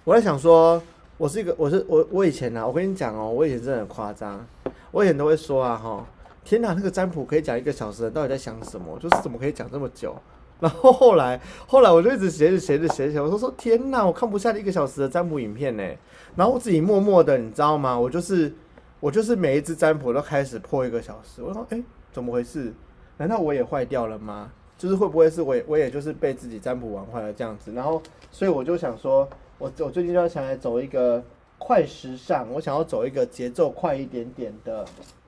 [0.06, 0.82] 我在想说。
[1.18, 4.44] 我是一个，我是我我以前呢，我跟你讲哦，我以前真的很夸张，
[4.90, 6.04] 我以前都会说啊哈，
[6.44, 8.98] 天哪，那个占卜可以讲一个小时，到底在想什么？
[9.00, 10.16] 就是怎么可以讲这么久？
[10.60, 15.84] 然后后来后来我就一直写着写着写着，我说说天哪，我看不下一个小时的占卜影片呢。
[16.36, 18.00] 然后我自己默默的，你知道吗？
[18.00, 18.54] 我就是
[19.00, 21.42] 我就是每一只占卜都开始破一个小时。
[21.42, 22.74] 我说哎，怎么回事？
[23.18, 24.52] 难道我也坏掉了吗？
[24.78, 27.72] 就是会不会是我我也就是被自己占卜玩坏了这样子？
[27.74, 28.02] 然后
[28.32, 29.28] 所以我就想说。
[29.62, 31.24] 我我最近要想来走一个
[31.60, 34.84] 快时尚，我想要走一个节奏快一点点的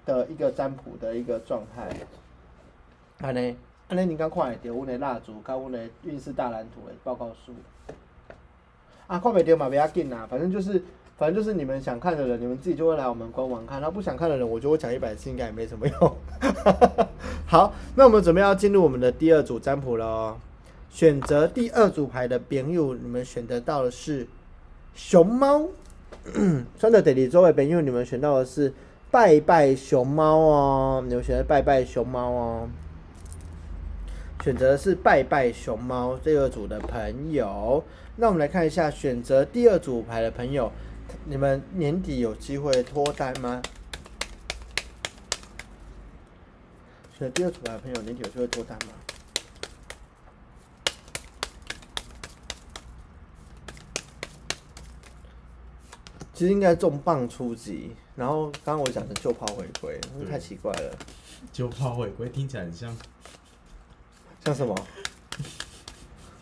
[0.06, 1.90] 的一个占卜的一个状态。
[3.20, 3.56] 安尼，
[3.88, 7.54] 安尼你刚看会到阮的蜡烛，跟阮的运势大蓝图的报告书。
[9.08, 10.82] 啊，看袂到嘛，不要紧啦，反正就是，
[11.18, 16.18] 反正就是你们想看的人，你们自己就会来我们官网看；，然后不想看的人，我觉得我讲一百次应该也没什么用。
[17.46, 20.38] 好，那我们准备要进入我们的第二组占卜喽。
[20.90, 24.28] 选择第二组牌的朋友，你们选择到的是
[24.96, 25.68] 熊猫。
[26.80, 28.74] 穿的第二组的朋友，你们选到的是
[29.14, 31.04] 拜拜熊猫哦。
[31.08, 32.68] 你们选择拜拜熊猫哦。
[34.44, 37.84] 选择的是拜拜熊猫这个组的朋友。
[38.16, 40.72] 那我们来看一下，选择第二组牌的朋友，
[41.26, 43.62] 你们年底有机会脱单吗？
[47.16, 48.94] 选择第二组牌的朋友，年底有机会脱单吗？
[56.34, 60.92] 其实应该重磅出击，然后刚刚我讲的旧炮回归，那太奇怪了，
[61.52, 62.96] 旧炮回归听起来很像，
[64.46, 64.76] 像什么？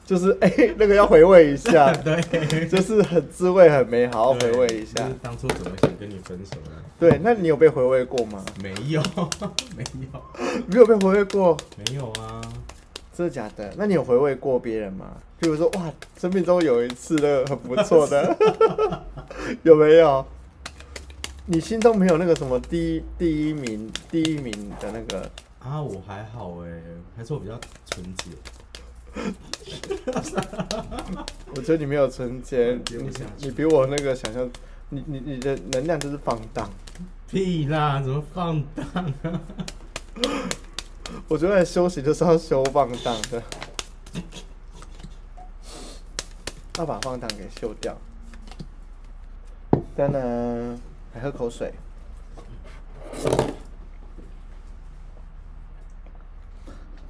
[0.06, 5.16] 就是哎、 那个要 回味一下，对，就是很滋味很美好，要回味一下就是。
[5.22, 6.72] 当初怎么想跟你分手的？
[7.00, 8.44] 对，那你有被回味过吗？
[8.62, 9.02] 没有，
[9.78, 10.24] 没有，
[10.68, 11.56] 没有被回味过？
[11.78, 12.42] 没有啊！
[13.16, 13.74] 真的假的？
[13.78, 15.06] 那你有回味过别人吗？
[15.40, 18.36] 比如说，哇，生命中有一次那个很不错的，
[19.64, 20.26] 有没有？
[21.52, 25.30] 你心中没有那个什么第一第一名第一名的那个？
[25.60, 26.82] 啊，我还好哎，
[27.18, 28.30] 还是我比较纯洁。
[31.54, 33.10] 我觉得你没有纯洁，你
[33.40, 34.50] 你比我那个想象，
[34.88, 36.70] 你你你的能量就是放荡。
[37.28, 38.86] 屁啦，怎么放荡
[39.24, 39.42] 啊？
[41.28, 43.44] 我觉得休息就是要修放荡的，
[46.78, 47.98] 要把放荡给修掉。
[49.98, 50.80] 当然，
[51.14, 51.74] 还喝口水。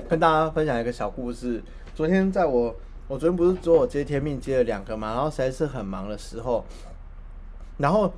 [0.10, 1.64] 跟大家分享一个小故事。
[1.94, 2.76] 昨天在我，
[3.08, 6.66] 我昨天不是做我接天命接了两个嘛，然后实在是很忙的时候，
[7.78, 8.12] 然后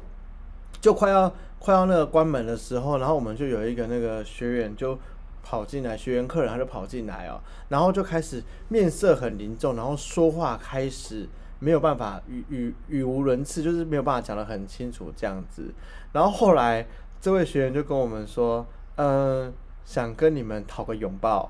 [0.79, 4.97] 就快要快要那个关门的时候，然后我们就有一个那个学员就
[5.43, 11.27] 跑进来，学员客人他就跑进来哦，然后就开始面色很凝重，然后说话开始
[11.63, 15.73] 没有办法语语语无伦次，就是没有办法讲得很清楚这样子。
[16.11, 16.85] 然后后来
[17.21, 19.53] 这位学员就跟我们说，嗯、
[19.85, 21.49] 想跟你们讨个拥抱。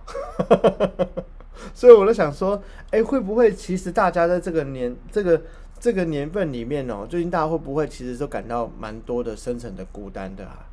[1.73, 5.41] 所以我就想说，哎、会不会其实大家在这个年这个
[5.79, 10.67] 这个年份里面哦，最近大家会不会其实都感到蛮多的深层的孤单的啊？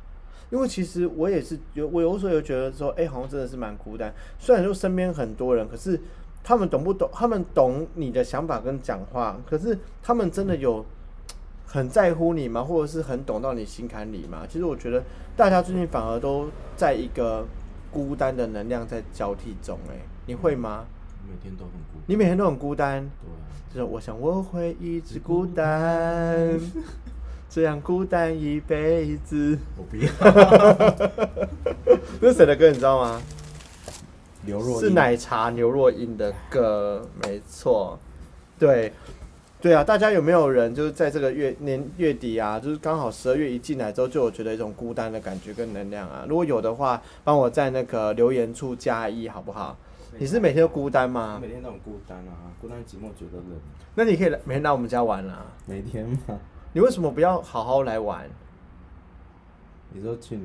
[0.51, 4.13] 因为其实我也是有，我有时候有觉得说，哎、好像真的是蛮孤单。
[4.37, 5.99] 虽然说身边很多人，可是
[6.43, 7.09] 他们懂不懂？
[7.13, 10.83] 他们懂你的想法跟讲话，可是他们真的有
[11.65, 12.63] 很在乎你吗？
[12.63, 14.43] 或者是很懂到你心坎里吗？
[14.49, 15.03] 其实我觉得
[15.37, 17.45] 大家最近反而都在一个
[17.91, 20.85] 孤单的能量在交替中、哎，你会吗？
[21.29, 22.03] 每天都很孤单。
[22.07, 23.37] 你每天都很孤单，对啊，
[23.73, 26.59] 就是我想我会一直孤单，
[27.49, 29.57] 这样孤单一辈子。
[29.77, 30.11] 我不要。
[32.19, 33.21] 这是谁的歌你知道吗？
[34.45, 37.97] 刘若是奶茶刘若英的歌，没错。
[38.57, 38.91] 对，
[39.61, 46.25] 对啊，大家有没有人就是在这个月年月底啊，就是刚好十二月一进来之后，就有觉得一种孤单的感觉跟能量啊？
[46.27, 49.77] 如果有的话，帮我在那个留言处加一好不好？
[50.17, 51.47] 你是每天都孤单吗每？
[51.47, 53.59] 天都很孤单啊，孤单寂寞觉得冷。
[53.95, 55.45] 那你可以来每天来我们家玩啊。
[55.65, 56.37] 每天嘛，
[56.73, 58.29] 你为什么不要好好来玩？
[59.93, 60.37] 你说去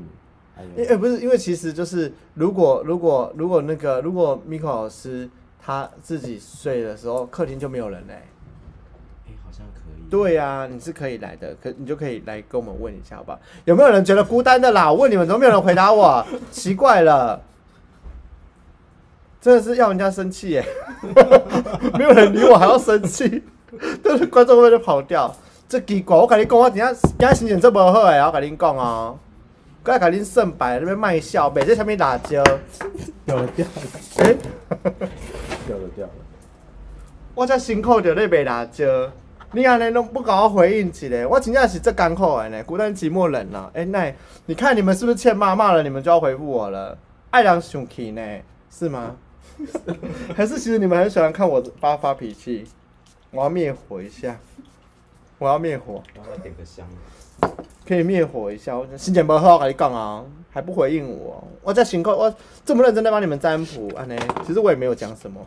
[0.64, 5.28] 你，还有因为、不是，因为其实就是如果如果如果那个如果 Miko 老师
[5.62, 8.14] 他自己睡的时候，客厅就没有人嘞、
[9.26, 10.08] 哎、好像可以。
[10.08, 13.40] 对呀、你是可以来的，可你就可以来跟我们问一下，好不好？
[13.64, 14.90] 有没有人觉得孤单的啦？
[14.92, 16.24] 我问你们，都没有人回答我？
[16.52, 17.42] 奇怪了，
[19.40, 20.64] 真的是要人家生气耶！
[21.98, 23.42] 没有人理我，还要生气，
[24.02, 25.34] 但是观众会不会就跑掉？
[25.68, 29.18] 这奇怪，我跟你讲，我等下今仔心情这么好哎，我跟你讲哦，
[29.86, 32.42] 我要跟恁胜败那边卖笑，卖这什么辣椒？
[33.24, 33.72] 掉了掉了
[34.16, 34.36] 诶、
[35.66, 36.12] 掉了 掉了。
[37.36, 38.84] 我遮辛苦着咧卖辣椒，
[39.52, 43.70] 你安尼拢不甲我回应一下，我真正是这艰苦的呢，孤单寂寞冷了。
[43.74, 44.12] 哎、那
[44.46, 46.98] 你看你们是不是欠骂骂了，你们就要回复我了？
[47.30, 48.20] 爱人生气呢，
[48.70, 49.14] 是吗？
[50.36, 52.66] 还是其实你们很喜欢看我发发脾气？
[53.30, 54.36] 我要灭火一下，
[55.38, 56.84] 我要灭火，然后再点个香。
[57.86, 58.76] 可以灭火一下。
[58.76, 62.34] 我心情不好，我跟你讲啊，还不回应我，我在辛苦，我
[62.64, 64.16] 这么认真的帮你们占卜，安呢，
[64.46, 65.40] 其实我也没有讲什么。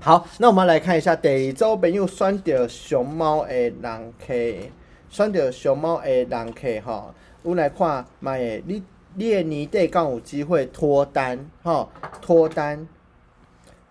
[0.00, 4.70] 好，那我们来看一下第二周朋友选到熊猫的人 K，
[5.10, 8.82] 选到熊猫的人 K 吼，我来看，妈耶，你
[9.14, 11.90] 你的年底敢有机会脱单吼？
[12.22, 12.86] 脱单，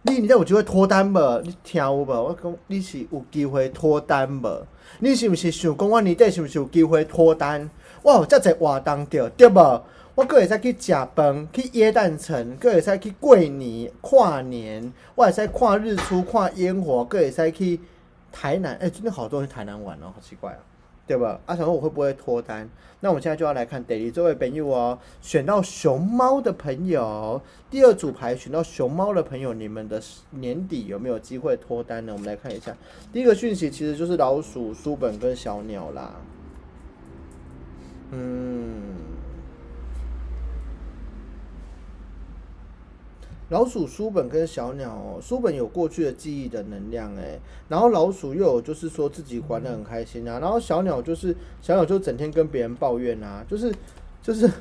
[0.03, 1.41] 你年底有机会脱单无？
[1.41, 2.07] 你听有无？
[2.09, 4.65] 我讲你是有机会脱单无？
[4.99, 7.69] 你是毋是想讲我年底是毋是有机会脱单？
[8.03, 9.83] 我有遮侪活动着，对无？
[10.15, 17.79] 我阁会使去食饭，去耶诞城，阁会使去过年、跨年，我会使看日出、看烟火，阁会使去
[18.31, 18.75] 台南。
[18.81, 20.57] 哎、真的好多人去台南玩哦，好奇怪哦，
[21.07, 21.39] 对吧？
[21.45, 22.69] 啊，想说我会不会脱单？
[22.99, 30.01] 那我们现在就要来看 Daily 这位朋友哦，选到熊猫的朋友，第二组牌选到熊猫的朋友，你们的
[30.31, 32.11] 年底有没有机会脱单呢？
[32.11, 32.75] 我们来看一下，
[33.13, 36.15] 第一个讯息其实就是老鼠、书本跟小鸟啦。
[38.11, 38.95] 嗯，
[43.49, 47.39] 老鼠、书本跟小鸟哦，书本有过去的记忆的能量哎，
[47.69, 53.73] 然后老鼠又有就是说自己玩的很开心啊，然后小鸟就是小鸟就整天跟别人抱怨啊，就是
[54.21, 54.51] 就是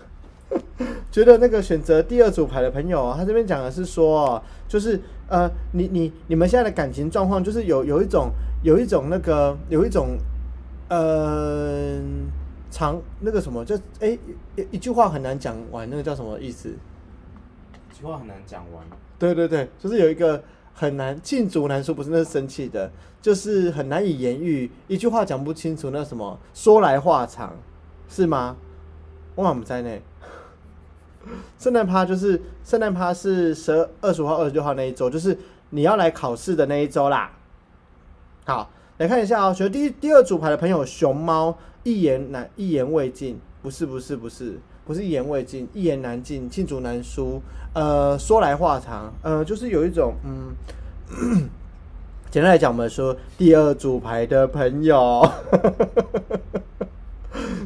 [1.11, 8.31] 觉得那个选择第二组牌的朋友啊，他这边讲的是说哦，就是呃，你你你们现在的感情状况就是有有一种
[8.63, 10.17] 有一种那个有一种
[10.89, 11.99] 呃
[12.71, 14.17] 长那个什么，就哎、
[14.55, 16.73] 一一句话很难讲完，那个叫什么意思？
[17.97, 18.85] 这句话很难讲完。
[19.19, 20.43] 对对对，就是有一个
[20.75, 22.93] 很难罄竹难书，不是那是生气的，
[23.23, 27.57] 就是很难以言喻，一句话讲不清楚，那什么说来话长，
[28.07, 28.59] 是吗？
[29.35, 30.03] 我满不在内。
[31.59, 35.39] 圣诞趴就是圣诞趴是十二二十五号、二十六号那一周，就是
[35.71, 37.33] 你要来考试的那一周啦。
[38.45, 47.43] 好，来看一下哦，选第一第二组牌的朋友，熊猫一言难一言未尽，不是不是不是不是一言未尽，一言难尽，罄竹难书，
[47.75, 51.49] 呃，说来话长，呃，就是有一种嗯，
[52.31, 55.29] 简单来讲，我们说第二组牌的朋友，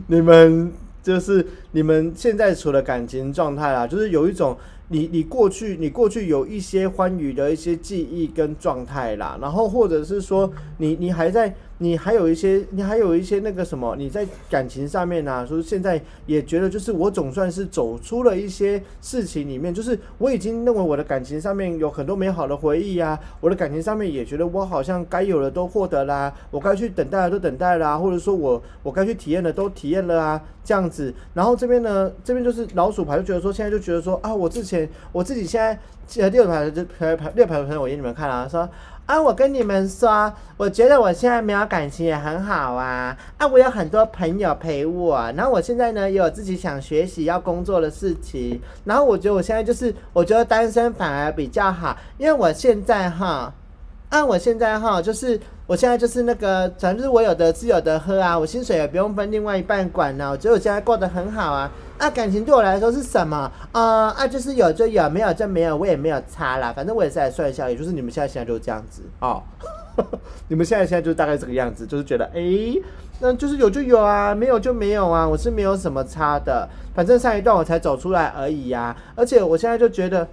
[0.06, 4.56] 你们就是你们现在处的感情状态啦，就是有一种
[4.88, 31.14] 你你过去你过去有一些欢愉的一些记忆跟状态啦，然后或者是说你你还在你还有一些你还有一些那个什么你在感情上面啊，说现在也觉得就是我总算是走出了一些事情里面，就是我已经认为我的感情上面有很多美好的回忆啊，我的感情上面也觉得我好像该有的都获得啦，我该去等待的都等待啦，或者说我我该去体验的都体验了啊，这样子。
[31.32, 38.68] 然后这边呢，这边就是老鼠牌就觉得说，现在就觉得说啊，我之前我自己现在呃六排的就排排六排的朋友，我给你们看啊，说。
[39.11, 43.16] 啊，我跟你们说，我觉得我现在没有感情也很好啊。
[43.38, 48.61] 啊，我有很多朋友陪我，然后我现在呢也有自己想学习要工作的事情。
[48.84, 53.52] 然后我觉得我现在就是，我觉得单身反而比较好，因为我现在哈，
[54.11, 55.40] 啊，我现在哈就是。
[55.70, 61.70] 我现在就是那个，反正就是我有的吃有的喝啊，我薪水也不用分另外一半管呢、我觉得我现在过得很好啊。
[61.96, 63.48] 啊，感情对我来说是什么？
[63.70, 66.72] 啊、啊，就是有就有，没有就没有，我也没有差啦。
[66.74, 69.40] 反正我也是来算一下，也就是你们现在现在就是这样子哦。
[70.48, 72.82] 你们现在现在就大概这个样子，就是觉得诶，
[73.20, 76.68] 那就是有就有啊，没有就没有啊，我是没有什么差的。
[76.96, 80.26] 反正上一段我才走出来而已呀、而且我现在就觉得。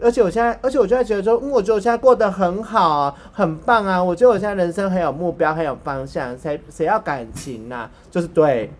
[0.00, 4.02] 而且我现在，而且我就在觉得说，嗯，我觉得我现在过得很好，很棒啊。
[4.02, 6.36] 我觉得我现在人生很有目标，很有方向。
[6.38, 8.70] 谁谁要感情呐、就是对。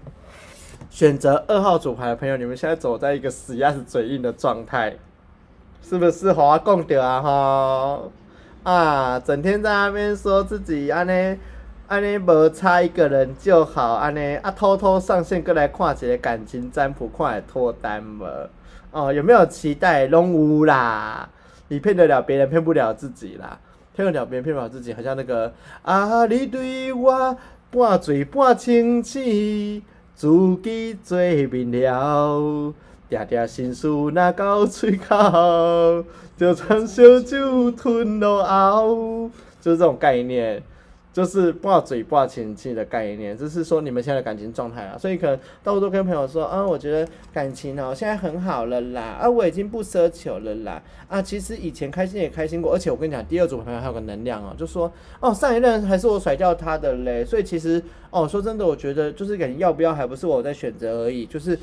[0.88, 4.96] 选择二号组牌的朋友，你们现在走在一个死鸭子嘴硬的状态，
[5.82, 6.32] 是不是？
[6.32, 8.00] 好啊，共掉啊哈
[8.62, 11.38] 啊，整天在那边说自己安尼
[11.86, 18.24] 安尼无差一个人就好，安尼啊偷偷上线过来看一个感情占卜，看会脱单无？
[18.96, 20.06] 哦，有没有期待？
[20.06, 21.28] 拢有啦，
[21.68, 23.60] 你骗得了别人，骗不了自己啦。
[23.94, 27.36] 骗得了别人，骗不了自己，好像那个啊，你对我
[27.70, 29.82] 半醉半清醒，
[30.14, 30.28] 自
[30.62, 32.72] 己做面了，
[33.10, 36.02] 定定心事那到嘴口，
[36.38, 39.30] 就将烧酒吞落喉，
[39.60, 40.62] 就是这种概念。
[41.16, 61.58] 就是挂嘴挂亲戚的概念，就是说你们现在的感情状态啊，所以可能到处都跟朋友说，啊，我觉得感情哦现在很好了啦，啊，我已经不奢求了啦，啊，其实以前开心也开心过，而且我跟你讲，第二组朋友还有个能量哦，就说，哦，上一任还是我甩掉他的嘞，所以其实，哦，说真的，我觉得就是感觉要不要还不是我在选择而已，就是。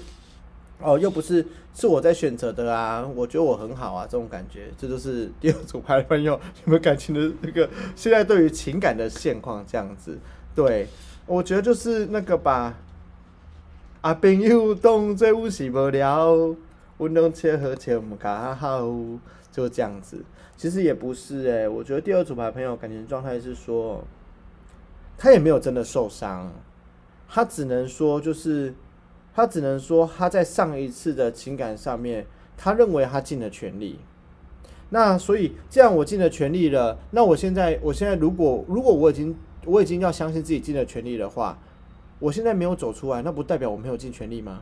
[0.84, 10.20] 哦，又不是是我在选择的啊，我觉得我很好啊，这种感觉，这就是第二组牌的朋友， 你们感情的那个现在对于情感的现况这样子，
[10.54, 10.88] 对
[11.26, 12.76] 我觉得就是那个吧，
[14.02, 16.36] 啊朋友当做有是无聊，
[16.98, 18.82] 阮拢切合切唔加好，
[19.52, 20.24] 就这样子，
[20.58, 24.04] 其实也不是诶、我觉得第二组牌朋友感情状态是说，
[25.18, 26.52] 他也没有真的受伤，
[27.30, 28.74] 他只能说就是。
[29.34, 32.26] 他只能说他在上一次的情感上面，
[32.56, 34.00] 他认为他尽了全力。
[34.90, 41.58] 那所以这样我尽了全力了，那我现在我现在如果如果我已经我已经要相信自己尽了全力的话，
[42.20, 44.62] 我现在没有走出来，那不代表我没有尽全力吗？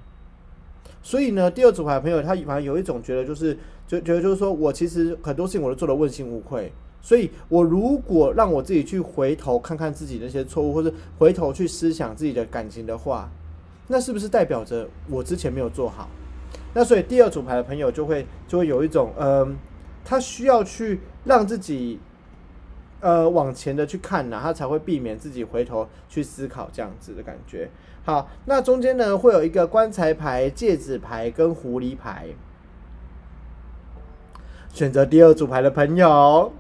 [1.04, 3.58] 所以呢，第二组牌朋友他反而有一种觉得就是
[3.88, 6.72] 就觉得就是说我其实很多事情我都做的问心无愧。
[7.04, 13.28] 所以，我如果让我自己去回头看看自己那些错误，或者回头去思想自己的感情的话，
[13.92, 16.08] 那是不是代表着我之前没有做好？
[16.74, 19.58] 那所以第二组牌的朋友就会就会有一种，嗯，
[20.06, 22.00] 他需要去让自己，
[23.02, 27.70] 呃，往前的去看呢，他才会避免自己回头去思考这样子的感觉。
[28.06, 32.28] 好，那中间呢会有一个棺材牌、戒指牌跟狐狸牌，
[34.74, 36.54] 选择第二组牌的朋友。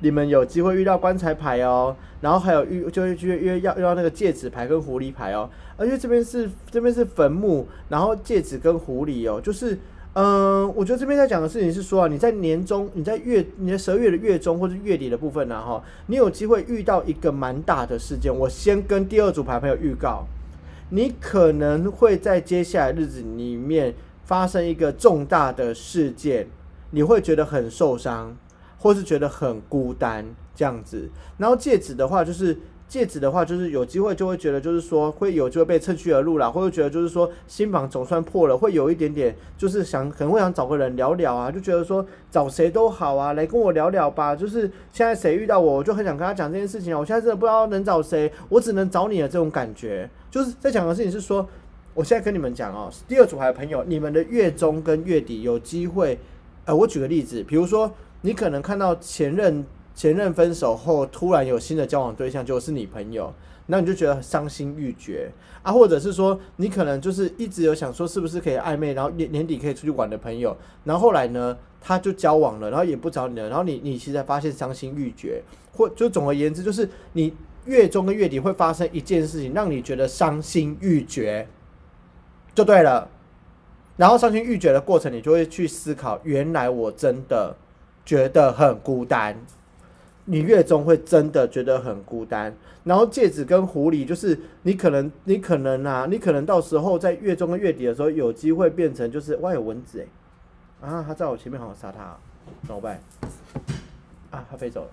[0.00, 9.78] 你们有机会遇到棺材牌哦，然后还有遇就是约约要遇到那个戒指牌跟狐狸牌哦，而且这边是这边是坟墓，然后戒指跟狐狸哦，就是
[10.14, 18.34] 嗯，我觉得这边在讲的事情是说啊，你在年终，你在月你的十二月的月中或者月底的部分呢哈，你有机会遇到一个蛮大的事件。
[18.34, 20.26] 我先跟第二组牌朋友预告，
[20.90, 26.48] 你可能会在接下来日子里面发生一个重大的事件，
[26.90, 28.36] 你会觉得很受伤。
[28.78, 30.24] 或是觉得很孤单
[30.54, 32.56] 这样子，然后戒指的话，就是
[32.88, 44.36] 戒指的话，就是有机会就会觉得，就是说会有机会被趁虚而入啦，或者觉得就是说心房总算破了，会有一点点就是想可能会想找个人聊聊啊，就觉得说找谁都好啊，来跟我聊聊吧。
[44.36, 46.98] 就是现在谁遇到我，我就很想跟他讲这件事情啊。
[46.98, 50.08] 我现在真的不知道能找谁，我只能找你的这种感觉。
[50.30, 51.46] 就是在讲的事情是说，
[51.92, 56.18] 我现在跟你们讲哦，第二组牌的朋友，你们的月中跟月底有机会，
[56.64, 57.92] 呃，我举个例子，比如说。
[58.22, 59.64] 你可能看到前任
[59.96, 63.32] 前任分手后，突然有新的交往对象，就是你朋友，
[63.68, 65.30] 那你就觉得伤心欲绝
[65.62, 75.42] 啊，或者是说你可能就是一直有想说是不是可以暧昧，然后年年底可以出去玩的朋友，然后后来呢他就交往了，然后也不找你了，然后你你其实发现伤心欲绝，
[75.72, 77.34] 或就总而言之就是你
[77.64, 81.48] 月中跟月底会发生一件事情，让你觉得伤心欲绝，
[82.54, 83.08] 就对了。
[83.96, 87.56] 然后伤心欲绝的过程，你就会去思考，原来我真的。
[88.04, 89.36] 觉得很孤单，
[90.26, 92.54] 你月中会真的觉得很孤单。
[92.84, 100.06] 然后戒指跟狐狸，就是你可能，你可能啊，你可能到时候在月中跟月底的时候，有机会变成就是哇有蚊子
[100.80, 102.16] 哎，啊，他在我前面好像杀他，
[102.64, 103.00] 怎么办？
[104.30, 104.88] 啊，他飞走了。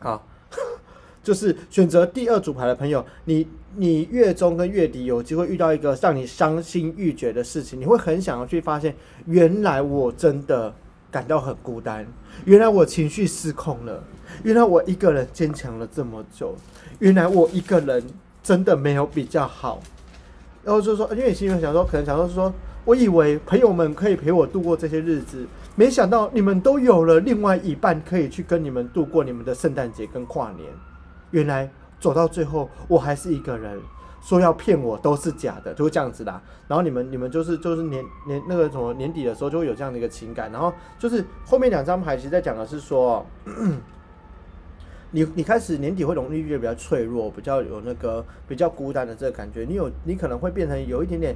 [0.00, 0.26] 好，
[1.22, 3.46] 就是选择第二组牌的朋友，你
[3.76, 8.96] 你月中跟月底有机会遇到一个让你伤心欲绝的事情，你会很想要去发现，
[9.26, 10.74] 原来我真的。
[11.10, 12.06] 感到很孤单，
[12.44, 14.02] 原来我情绪失控了，
[14.42, 16.54] 原来我一个人坚强了这么久，
[16.98, 18.04] 原来我一个人
[18.42, 19.80] 真的没有比较好。
[20.64, 22.52] 然后就说，因为心里想说，可能想说说，
[22.84, 30.68] 我以为朋友们可以陪我度过这些日子，没想到你们都有了另外一半可以去跟你们度过你们的圣诞节跟跨年。
[31.30, 33.80] 原来走到最后，我还是一个人。
[34.28, 36.38] 说要骗我都是假的，就会这样子啦。
[36.66, 40.52] 然后你们你们就是就是年年那个什么年底的时候就会有这样的一个情感。
[40.52, 43.24] 然后就是后面两张牌其实在讲的是说，
[45.12, 49.64] 你你开始年底会容易觉得比较脆弱，比较有那个比较孤单的这个感觉。
[49.66, 51.34] 你有你可能会变成有一点点。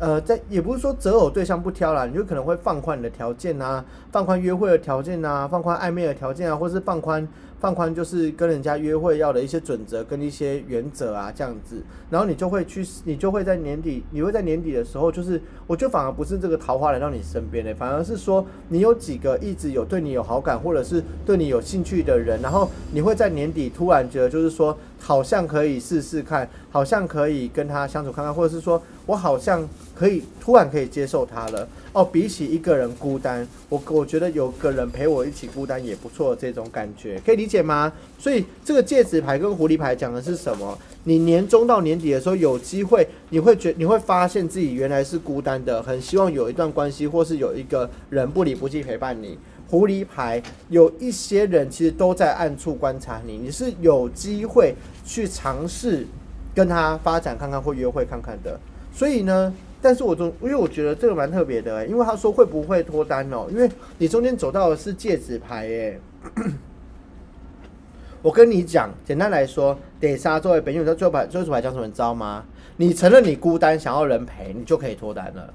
[0.00, 7.26] 呃，在也不是说择偶对象不挑啦，你就可能会放宽你的条件啊，放宽约会的条件啊，放宽暧昧的条件啊，或是放宽
[7.60, 29.68] 放宽就是跟人家约会要的一些准则跟一些原则啊，这样子，然后你就会去，你就会在年底，你会在年底的时候，就是我觉得反而不是这个桃花来到你身边的，反而是说你有几个一直有对你有好感或者是对你有兴趣的人，然后你会在年底突然觉得就是说好像可以试试看，好像可以跟他相处看看，或者是说我好像。
[29.98, 31.68] 可以突然可以接受他了
[31.98, 37.92] 哦，比起一个人孤单，我我觉得有个人陪我一起孤单也不错，这种感觉可以理解吗？
[38.16, 40.78] 所以这个戒指牌跟狐狸牌讲的是什么？
[41.02, 49.36] 你年终到年底的时候有机会，你会觉你会发现自己原来是孤单的，很希望有一段关系，或是有一个人不离不弃陪伴你。
[49.68, 54.72] 狐狸牌有一些人其实都在暗处观察你，你是有机会
[55.04, 56.06] 去尝试
[56.54, 58.56] 跟他发展看看或约会看看的，
[58.94, 59.52] 所以呢。
[59.80, 63.46] 但是我中，因为我觉得这个蛮特别的，因为他说会不会脱单哦？
[63.50, 66.00] 因为你中间走到的是戒指牌，耶。
[68.20, 72.44] 我跟你讲，简单来说，得杀作为本，因为最后牌最后牌讲什么，你知道吗？
[72.76, 75.54] 你承认你孤单，想要人陪，你就可以脱单了，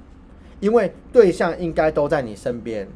[0.60, 2.88] 因为对象应该都在你身边，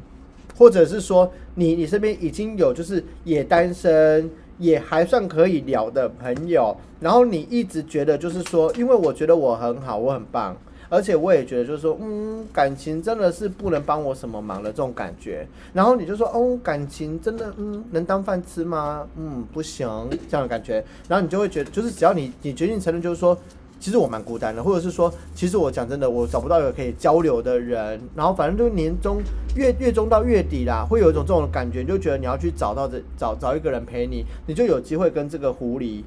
[0.57, 10.57] 或者是说你你身边已经有就是也单身，也还算可以聊的朋友，然后你一直觉得就是说，因为我觉得我很好，我很棒。
[10.89, 15.47] 而且我也觉得，就是说，嗯，感情真的是不能帮我什么忙的这种感觉。
[15.71, 19.07] 然后你就说，哦，感情真的，嗯，能当饭吃吗？
[19.15, 19.87] 嗯，不行，
[20.29, 20.83] 这样的感觉。
[21.07, 23.37] 然后你就会觉得，就是只要你你决定承认，就是说，
[23.79, 29.21] 其实我蛮孤单的，或者是说，其实我讲真的，我找不到一个可以交流的人，然后反正就是年终
[29.55, 36.03] 月月中到月底啦，会有一种这种感觉，你就觉得你要去找到这找找一个人陪你，你就有机会跟这个狐狸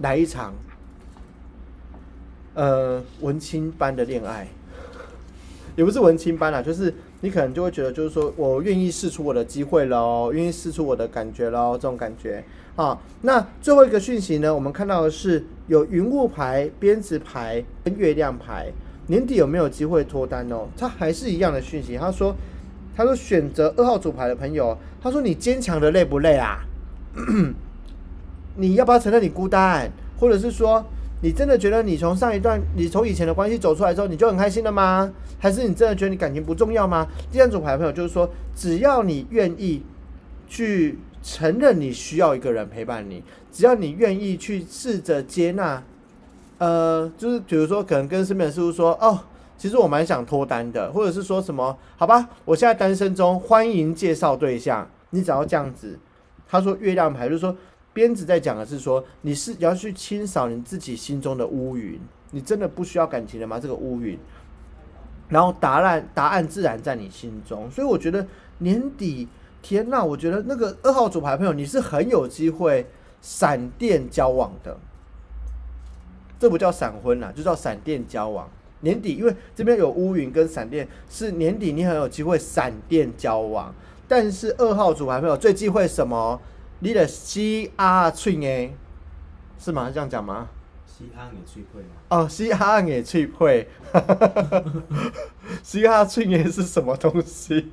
[0.00, 0.54] 来一场
[2.54, 4.48] 呃文青般的恋爱，
[5.76, 12.44] 也不是文青般啦，就是你可能就会觉得，就是说我愿意试出我的机会喽，愿意试出我的感觉喽，这种感觉。
[12.74, 14.54] 啊，那最后一个讯息呢？
[14.54, 18.72] 我们看到的是有云雾牌、编织牌跟月亮牌，
[19.08, 20.66] 年底有没有机会脱单哦？
[20.74, 21.98] 他还是一样的讯息。
[21.98, 22.34] 他说，
[22.96, 26.64] 他说选择二号主牌的朋友，他说你坚强的累不累啊？
[28.56, 29.90] 你要不要承认你孤单？
[30.18, 30.82] 或者是说，
[31.22, 35.10] 你真的觉得你从上一段、你从以前的关系走出来之后，你就很开心了吗？
[35.38, 37.06] 还是你真的觉得你感情不重要吗？
[37.30, 39.82] 第三组牌朋友就是说，只要你愿意
[40.46, 40.98] 去。
[41.24, 45.80] 承认你需要一个人陪伴你，只要你愿意去试着接纳，
[46.58, 49.16] 呃，就是比如说，可能跟身边的师傅说，哦，
[49.56, 54.90] 其实我蛮想脱单的，或者是说什么，好吧，我现在单身中，欢迎介绍对象。
[55.10, 55.96] 你只要这样子，
[56.48, 57.56] 他说月亮牌就是说，
[57.92, 63.60] 鞭子在讲的是说，你是要去清扫你自己心中的乌云，你真的不需要感情了吗？
[63.60, 64.18] 这个乌云，
[65.28, 68.26] 然后答案答案自然在你心中，所以我觉得
[68.58, 69.28] 年底。
[69.64, 72.84] 天呐，我觉得那个二号主牌朋友，你是很有机会
[73.20, 74.76] 闪电交往的。
[76.40, 78.50] 这不叫闪婚啦，就叫闪电交往。
[78.80, 83.72] 年底，因为这边有乌云跟闪电，是年底你很有机会闪电交往。
[84.08, 86.40] 但是二号主牌朋友最忌讳什么？
[86.84, 88.74] 你的 C R 脆哎，
[89.56, 89.88] 是吗？
[89.94, 90.48] 这样讲吗
[90.84, 91.88] ？C R 也脆会吗？
[92.08, 93.68] 哦，C R 也脆会。
[95.62, 97.70] C R 脆哎 是什么东西？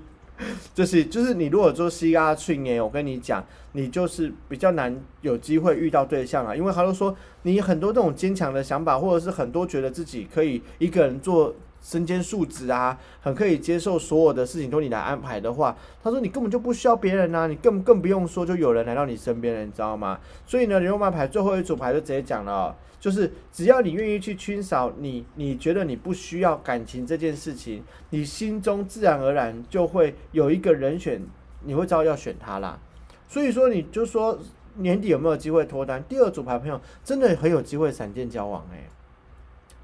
[0.76, 20.20] 就是就是你如果做 C R 去年，我跟你讲，你就是比较难有机会遇到对象啊，因为他都说你很多这种坚强的想法，或者是很多觉得自己可以一个人做身兼数职啊，很可以接受所有的事情都你来安排的话，他说你根本就不需要别人啊，你更更不用说就有人来到你身边了，你知道吗？
[20.46, 22.76] 所以呢，牛马牌最后一组牌就直接讲了。
[23.00, 31.22] 就是只要你愿意去清扫你，你觉得你不需要感情这件事情，你心中自然而然就会有一个人选，
[31.64, 32.78] 你会知道要选他啦。
[33.26, 34.38] 所以说，你就说
[34.76, 36.04] 年底有没有机会脱单？
[36.10, 38.90] 第二组牌朋友真的很有机会闪电交往哎，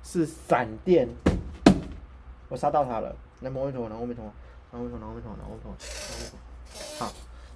[0.04, 1.08] 是闪电，
[2.56, 3.14] 我杀到他了。
[3.42, 4.24] 来，摸一头，拿后面头，
[4.72, 7.12] 拿后面头，拿后面头，拿后面头，好。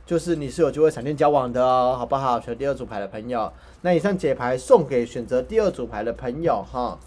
[0.06, 2.38] 就是你是有机会闪电交往的哦，好不好？
[2.42, 3.50] 选第二组牌的朋友，
[3.82, 7.00] 那以上解牌送给选择第二组牌的朋友哈。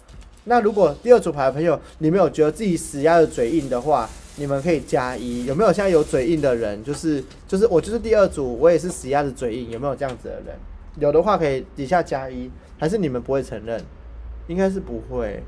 [0.45, 5.45] 那如果第二组牌的朋友，你们有觉得自己死鸭的嘴硬的话，你们可以加一。
[5.45, 6.83] 有没有现在有嘴硬的人？
[6.83, 9.69] 就是就是我就是第二组，我也是死鸭的嘴硬。
[9.69, 10.57] 有没有这样子的人？
[10.97, 12.49] 有的话可以底下加一。
[12.79, 13.79] 还是你们不会承认？
[14.47, 15.43] 应该是不会，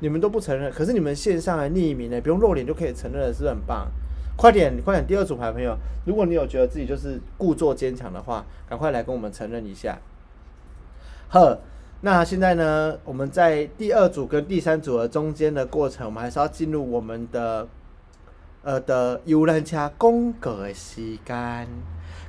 [0.00, 0.70] 你们都不承认。
[0.72, 3.88] 可是你们线上还匿名呢，不用露脸就可以承认的是很棒。
[4.36, 5.06] 快点，快点！
[5.06, 5.76] 第二组牌朋友，
[6.06, 9.98] 如果你有觉得自己就是故作坚强的话，赶快来跟我们承认一下。
[11.28, 11.58] 好，
[12.00, 17.68] 那现在呢，我们在第二组跟第三组的中间的过程，我们还是要进入我们的
[18.62, 21.66] 呃的游览车公告的时间。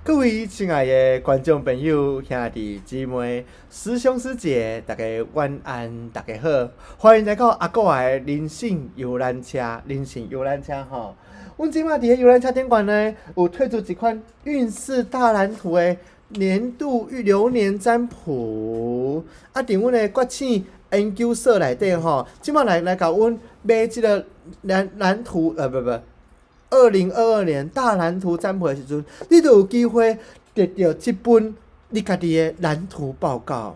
[0.03, 5.03] 各位亲爱的观众朋友、兄弟姊妹、师兄师姐，大家
[5.34, 11.15] 晚安，大家好，欢迎来到阿哥的灵性游览车，灵性游览车吼。
[11.57, 15.97] 阮即马伫个游览车顶馆呢，有推出一款运势大蓝图的
[16.29, 19.23] 年度预流年占卜。
[19.51, 24.25] 啊，伫阮的国庆研究社内底吼，即马来来甲阮买即个
[24.63, 25.91] 蓝蓝图，呃，不不，
[26.72, 30.17] 二零二二年大蓝图占卜的时阵，你就有机会
[30.55, 31.53] 得到即本
[31.89, 33.76] 你家己的蓝图报告。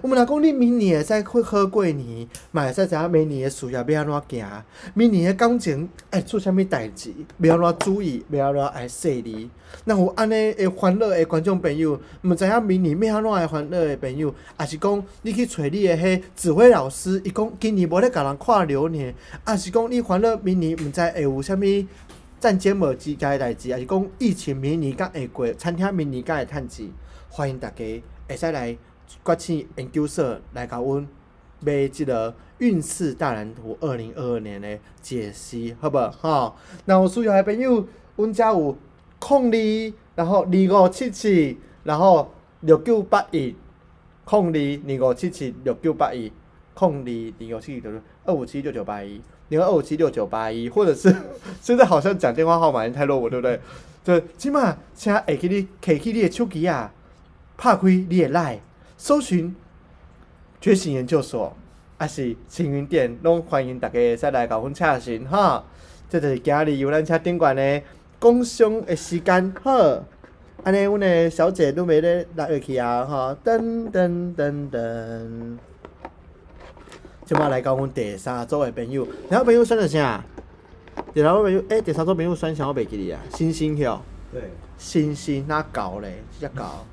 [0.00, 4.64] 我们若讲你明年会使会好过年，嘛会使知影明年的事业要安怎行，
[4.94, 9.50] 明年的感情爱做啥物代志，要安怎注意，要安怎爱说理。
[9.84, 19.14] 那有安尼会烦恼的观众朋友，毋知影明年要安怎会烦恼的朋友，也是讲你去找你的迄指挥老师，伊讲今年无咧甲人看流年，
[19.46, 21.60] 也是讲你烦恼明年毋知会有啥物
[22.44, 26.86] 战尖无之家代志，也是讲疫情明年敢会过，餐厅明年敢会趁钱，
[27.30, 28.76] 欢迎大家会使来。
[29.22, 31.08] 国庆研究社来甲阮
[31.60, 36.54] 买即个运势大蓝图二零二二年的解析，好无吼？
[36.84, 37.86] 那有需要的朋友，
[38.16, 38.76] 阮遮有
[39.18, 42.30] 控二，然后二五七七，然后
[42.60, 43.56] 六九八一，
[44.26, 46.30] 控二二五七七六九八一，
[46.74, 51.14] 控二二五七七就是二五七六九八一，零二五七六九八一，或者是
[51.60, 53.60] 现在好像讲电话号码太落伍，对不对？
[54.04, 56.92] 对起码请会去你摕起你的手机啊，
[57.56, 58.58] 拍开你的 line。
[58.96, 59.54] 搜寻
[60.60, 61.54] 觉醒研究所，
[61.98, 65.64] 还是青云店，拢欢迎大家会使来甲阮洽询哈。
[66.08, 67.82] 这就是今日游览车顶悬的
[68.18, 69.72] 工商的时间好。
[70.62, 75.58] 安尼，阮的小姐都袂咧落入去啊哈，噔噔噔噔。
[77.24, 80.22] 即摆来到阮第三组的朋友，然后朋友选了啥？
[81.12, 82.68] 第三组朋友，诶、第三组朋友选啥？
[82.68, 83.20] 我袂记哩啊。
[83.32, 84.00] 星星哟，
[84.32, 84.42] 对，
[84.76, 86.84] 星星那搞嘞，这搞。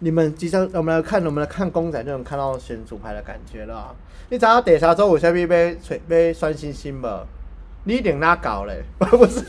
[0.00, 3.94] 你们即将我们来看，我们来看公仔就能看到选主牌的感觉了啊。
[4.28, 7.26] 你知道第三组有啥物要找要选星星无？
[7.84, 8.82] 你一定哪搞嘞？
[8.98, 9.44] 不是，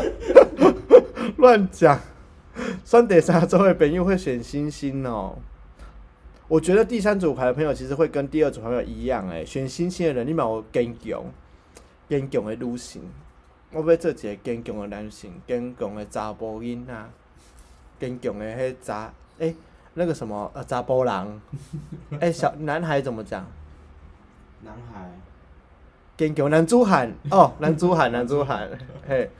[1.36, 2.00] 乱讲。
[2.84, 5.36] 选第三组的朋友会选星星哦。
[6.50, 11.22] 我觉得第三组牌的朋友其实会跟第二组朋友一样，哎，选星星的人，你嘛有坚强、
[12.08, 13.00] 坚强的女性。
[13.70, 16.92] 我要做一个坚强的男性，坚强的查甫囡仔，
[18.00, 19.54] 坚强的迄查诶、
[19.94, 21.40] 那个什么呃查甫人，
[22.18, 23.46] 诶、小男孩怎么讲？
[24.64, 25.08] 男孩，
[26.16, 28.68] 坚强男子汉哦，男子汉，男子汉，
[29.06, 29.30] 嘿，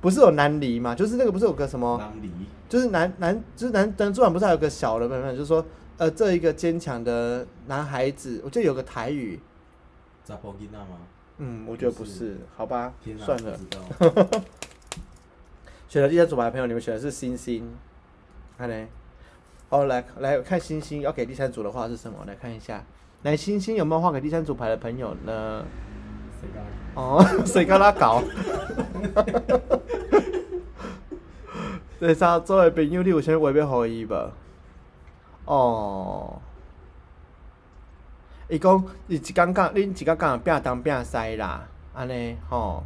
[0.00, 0.94] 不是有男离嘛？
[0.94, 1.98] 就是那个不是有个什么？
[1.98, 2.30] 狼梨，
[2.70, 5.62] 就是男男就是男男主管不是还有个小的版本，就是说
[5.98, 9.38] 呃这一个坚强的男孩子，我记得有个台语，
[10.24, 10.98] 查甫囡仔吗？
[11.38, 13.58] 嗯，我觉得不不是是，好吧算了。
[15.88, 17.70] 选择第三组牌的朋友，你们选的是星星，
[18.56, 18.88] 看嘞，
[19.68, 22.18] 好，来来看星星，要给第三组的话是什么？
[22.26, 22.84] 来看一下，
[23.22, 25.64] 来星星有没有画给第三组牌的朋友呢？
[26.94, 28.22] 哦，谁跟他搞？
[32.00, 34.30] 第三组的朋友，你有啥话要互伊无？
[35.44, 36.40] 哦，
[38.48, 42.84] 伊讲伊一工讲，恁一工讲拼东拼西啦，安尼吼，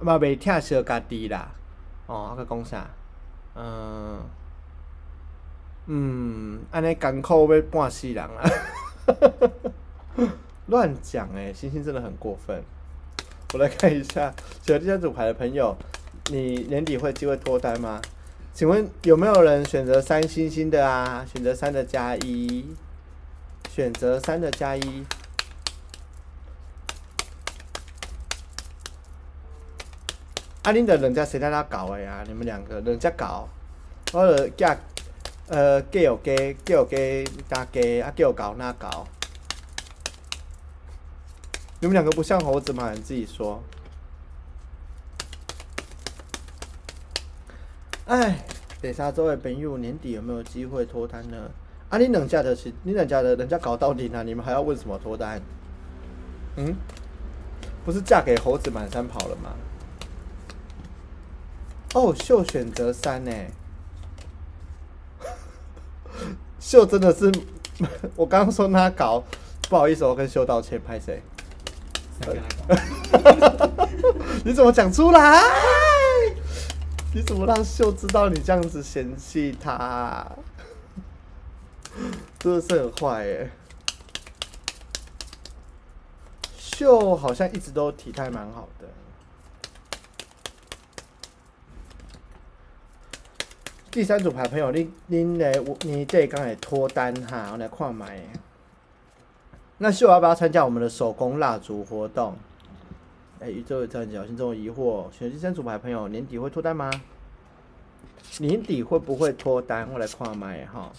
[0.00, 1.50] 嘛袂疼惜家己啦。
[2.06, 2.86] 哦，啊，佮讲啥？
[3.56, 4.18] 嗯
[5.86, 8.42] 嗯，安尼艰苦要半死人啊！
[10.66, 12.62] 乱讲哎，星星真的很过分。
[13.52, 15.76] 我来看一下，选第三组牌的朋友，
[16.30, 18.00] 你年底会有机会脱单吗？
[18.54, 21.26] 请问有没有人选择三星星的啊？
[21.34, 22.64] 选择三的加一，
[23.68, 25.04] 选择三的加一。
[30.62, 32.22] 啊，恁的人家谁在那搞的呀？
[32.28, 33.48] 你们两个人家搞，
[34.12, 34.78] 我的嫁
[35.48, 36.32] 呃嫁有嫁，
[36.64, 36.96] 嫁有嫁
[37.48, 39.04] 加嫁，啊嫁有搞那搞。
[41.80, 42.92] 你们两个不像猴子吗？
[42.92, 43.60] 你自己说。
[48.06, 48.44] 哎，
[48.82, 51.50] 等下周的朋友年底有没有机会脱单呢？
[51.88, 55.40] 啊，你两家的是，你两家的人家搞到底呢，你们还要问什么脱单？
[56.56, 56.76] 嗯，
[57.84, 59.50] 不是嫁给猴子满山跑了吗？
[61.94, 63.32] 哦，秀选择三呢，
[66.60, 67.32] 秀真的是，
[68.16, 69.24] 我刚刚说他搞，
[69.70, 71.22] 不好意思，我跟秀道歉，拍谁？
[74.44, 75.40] 你怎么讲出来？
[77.14, 80.26] 你怎么让秀知道你这样子嫌弃他、
[82.40, 83.50] 真的是很坏耶。
[86.58, 88.88] 秀好像一直都体态蛮好的。
[93.92, 95.52] 第三组牌朋友，你你来，
[95.82, 98.20] 你这刚才脱单哈，我来看买。
[99.78, 102.36] 那秀要不要参加我们的手工蜡烛活动？
[103.44, 106.90] 哎、宇宙有这样讲，心中疑惑，选第三组牌朋友年底会脱单吗？
[108.38, 109.86] 年底会不会脱单？
[109.92, 110.90] 我来看麦哈。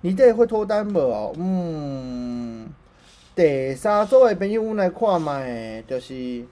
[0.00, 1.32] 年底会脱单无哦？
[1.38, 2.68] 嗯，
[3.36, 6.44] 第三组的朋友，我来看麦，就是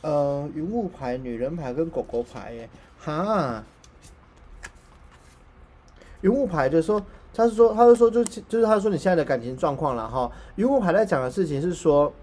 [0.00, 3.62] 呃云雾牌、女人牌跟狗狗牌耶，哈。
[6.22, 7.00] 云雾牌就是说，
[7.34, 10.30] 他是说，他是说，就就是他说你现在的感情状况了哈。
[10.54, 12.12] 云雾牌在讲的事情是说，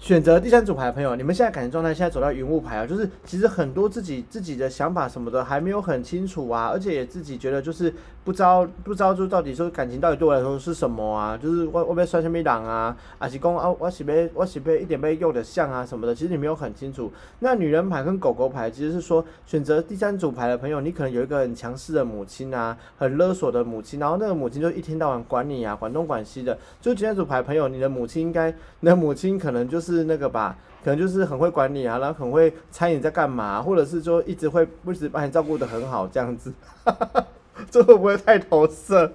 [0.00, 7.94] 选择第三组牌的朋友，你们现在感情状态现在走到云雾牌啊，就是其实很多自己自己的想法什么的还没有很清楚啊，而且也自己觉得就是
[8.24, 17.10] 不知道不知道就到底说感情到底对我来说是什么啊，就是我我被算什么人啊，还是讲啊我是要我是要一点被用的像啊什么的，其实你没有很清楚。
[17.40, 26.56] 那女人牌跟狗狗牌其实是说选择第三组牌的朋友，你可能有一个很强势的母亲啊，很勒索的母亲，然后那个母亲就一天到晚管你啊，管东管西的。
[26.80, 36.52] 就第三组牌朋友，你的母亲应该，你的母亲可能就是那个吧，可能就是很会管你啊，然后很会猜你在干嘛，或者是说一直会一直把你照顾得很好这样子，
[37.70, 39.12] 这会不会太投射？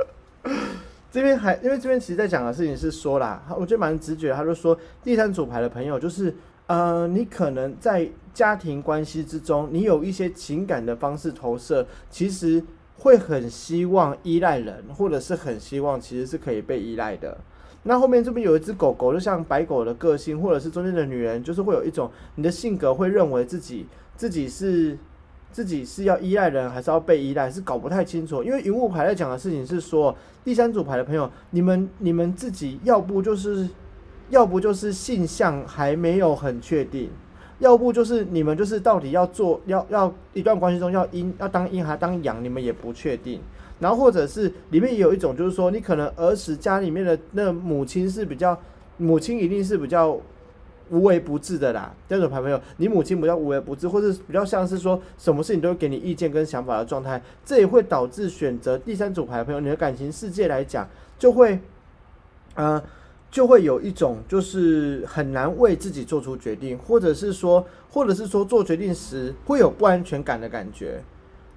[1.12, 6.34] 这边还因为这边其实在讲的事情是说啦，我觉得蛮直觉，他就说第三组牌的朋友就是。
[6.68, 12.62] 呃，你可能在家庭关系之中，你有一些情感的方式投射，其实
[12.98, 17.38] 会很希望依赖人，或者是很希望其实是可以被依赖的。
[17.84, 23.86] 那后面这边有一只狗狗，就像白狗的个性，或者是中间的女人，就是会有一种你的性格会认为自己
[24.18, 24.98] 自己是
[25.52, 28.43] 自己是要依赖人，还是要被依赖，是搞不太清楚。
[28.43, 33.68] 因为云雾牌在讲的事情是说，第三组牌的朋友，你们你们自己要不就是
[34.30, 37.10] 要不就是性向还没有很确定。
[37.60, 43.41] 要不就是你们就是到底要做要要一段关系中要阴要当阴还当阳，你们也不确定。
[43.80, 48.56] 然后或者是里面有一种就是说，你可能儿时家里面的那母亲是比较
[48.98, 50.20] 母亲一定是比较
[50.90, 51.94] 无微不至的啦。
[52.08, 61.60] 这种牌朋友，你母亲比较无微不至，或者比较像是说什么事情都会给你意见跟想法的状态，这也会导致选择第三组牌朋友，你的感情世界来讲就会，
[62.56, 62.82] 呃。
[63.30, 71.04] 就会有一种就是很难为自己做出决定，或者是说，或者是说做决定时会有不安全感的感觉。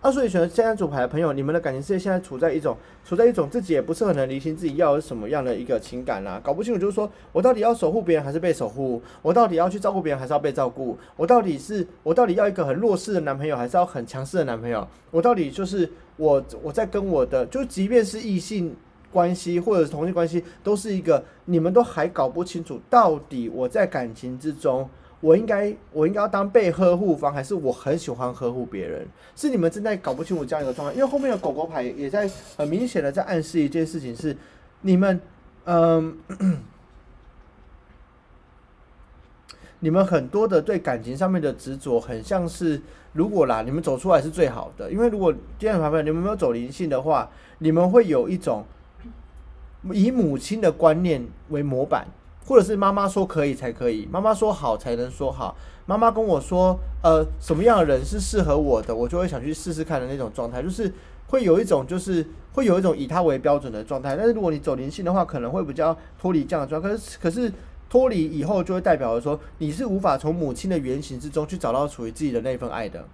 [0.01, 2.74] 啊，所以选择现在组牌的朋友，你们的感情世界现在处在一种
[3.05, 18.74] 处在一种自己也不是很能理清自己要什么样的一个情感啦，搞不清楚就是说我到底要守护别人还是被守护，我到底要去照顾别人还是要被照顾，我到底是我到底要一个很弱势的男朋友还是要很强势的男朋友，我到底就是我我在跟我的就即便是异性。
[19.12, 24.88] 关系或者是同性关系，都是一个你们都还搞不清楚，到底我在感情之中，
[25.20, 29.06] 我应该我应该要当被呵护方，还是我很喜欢呵护别人？
[29.36, 30.94] 是你们正在搞不清楚这样一个状态。
[30.94, 34.36] 因为后面的狗狗牌也在很明显的在暗示一件事情，是
[34.80, 35.20] 你们
[35.64, 36.18] 嗯，
[39.80, 42.80] 你们很多的对感情上面的执着，很像是
[43.12, 44.90] 如果啦，你们走出来是最好的。
[44.90, 48.64] 因为如果第二牌牌你们没有走灵性的话，你们会有一种。
[49.94, 52.06] 以母亲的观念为模板，
[52.47, 55.57] 或者是妈妈说可以才可以，妈妈说好才能说好。
[55.86, 60.93] 妈妈跟我说，呃，什么样的人是适合我的，我就会想去试试看的那种状态，就是
[61.26, 64.16] 会有一种，就是会有一种以他为标准的状态。
[64.16, 66.88] 但是如果你走灵性的话，可能会比较脱离这样的状态。
[66.88, 67.53] 可是，可是
[67.88, 73.05] 脱离以后，就会代表着说，你是无法从母亲的原型之中去找到属于自己的那份爱的。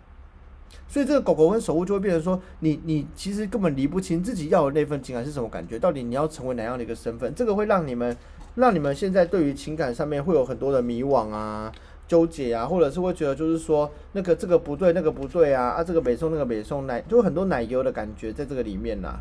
[0.87, 7.35] 所以这个狗狗跟守护就会变成说，你你其实根本理不清自己要的那份情感是什么感觉，到底你要成为哪样的一个身份？
[7.35, 8.15] 这个会让你们
[8.57, 11.73] 让你们现在对于情感上面会有很多的迷惘啊、
[12.09, 19.21] 纠结啊，或者是会觉得就是说那个这个不对，那个不对啊，啊这个北宋那个北宋奶，就很多奶油的感觉在这个里面啦。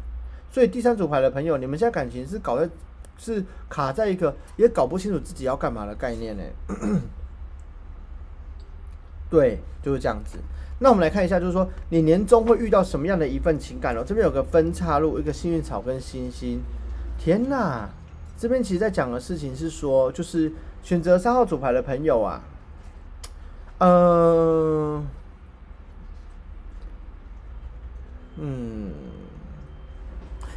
[0.50, 2.70] 所以第三组牌的朋友，你们现在感情是搞在
[3.18, 6.44] 是卡在一个也搞不清楚自己要干嘛的概念呢？
[9.30, 10.38] 对，就是这样子。
[10.80, 14.04] 那我们来看一下，就是说你年终会遇到什么样的一份情感哦？
[14.06, 16.62] 这边有个分岔路，一个幸运草跟星星。
[17.18, 17.90] 天哪，
[18.38, 20.52] 这边其实在讲的事情是说，就是
[20.84, 22.42] 选择三号主牌的朋友啊，
[23.80, 25.08] 嗯
[28.38, 28.92] 嗯，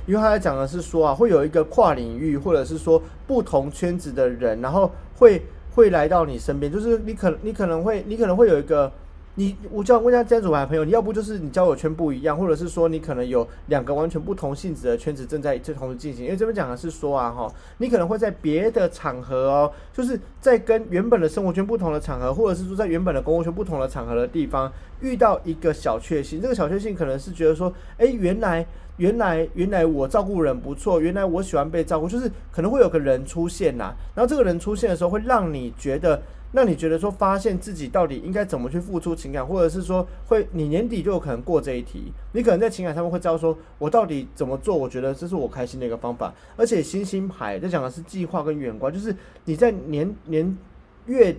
[0.06, 5.42] 因为他在讲的是说啊，会有一个跨领域或者是说不同圈子的人，然后会
[5.74, 8.92] 会来到你身边，就是你可你可能会你可能会有一个。
[9.38, 16.24] 你我叫问一下家族牌朋友，你要不就是你交友圈不一样，或者是说你可能有两个完全不同性质的圈子正在这同时进行。
[16.24, 26.40] 因为这边讲的是说啊哈，你可能会在别的场合哦，就是在跟原本的生活圈不同的场合，或者是说在原本的公共圈不同的场合的地方遇到一个小确幸。
[26.42, 28.66] 这个小确幸可能是觉得说，哎，原来
[28.96, 33.94] 原来原来我照顾人不错，原来我喜欢被照顾，就是可能会有个人出现呐。
[34.16, 36.20] 然后这个人出现的时候，会让你觉得。
[36.52, 44.74] 那你觉得说发现自己到底应该怎么去付出情感，或者是说会你年底就有可能过这一题，你可能在情感上面会知道说，我到底怎么做？
[44.74, 46.32] 我觉得这是我开心的一个方法。
[46.56, 50.56] 而且星星牌在讲的是计划跟远观，就是你在年年
[51.04, 51.36] 月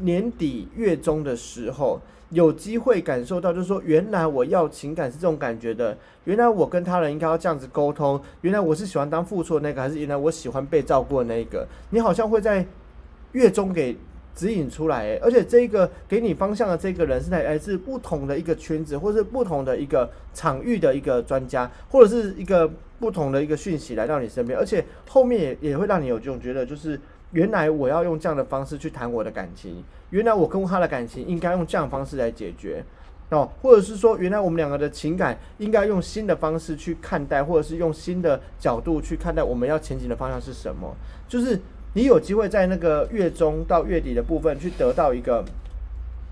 [0.00, 11.66] 年底月中的时候，有机会感受到，就是说原来我要情感是这种感觉的，原来我跟他人应该要这样子沟通，原来我是喜欢当付出的那个，还是原来我喜欢被照顾的那个？
[11.90, 12.64] 你好像会在
[13.32, 13.96] 月中给。
[14.38, 22.70] 指引出来，而且这个给你方向的这个人是来来自不同的一个圈子，或是不同的一个场域的一个专家，或者是一个
[23.00, 27.00] 不同的一个讯息来到你身边，而且后面也也会让你有这种觉得，就是
[27.32, 32.84] 原来我要用这样的方式去谈我的感情，原来我跟他的感情应该用这样方式来解决
[33.30, 40.94] 哦，或者是说原来我们两个的情感应该用新的方式去看待，或者是用新的角度去看待我们要前进的方向是什么，
[41.26, 41.60] 就是。
[41.94, 45.44] 你有机会在那个月中到月底的部分去得到一个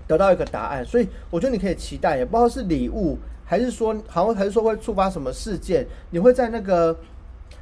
[0.07, 6.97] 得到一个答案，所以我觉得你可以期待，也不知道是礼物还是说，好像还是说会触发什么事件，你会在那个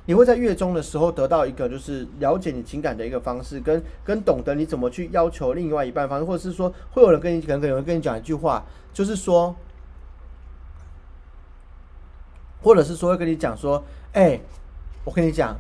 [0.06, 9.56] 你会在月中的时候得到一个就是了解你情感的一个方式，跟跟懂得你怎么去要求另外一半方式，或者是说会有人跟你可能有人跟你讲一句话，就是说。
[12.62, 13.84] 或者是说会跟你讲说，
[14.14, 14.40] 哎、
[15.04, 15.56] 我跟你讲，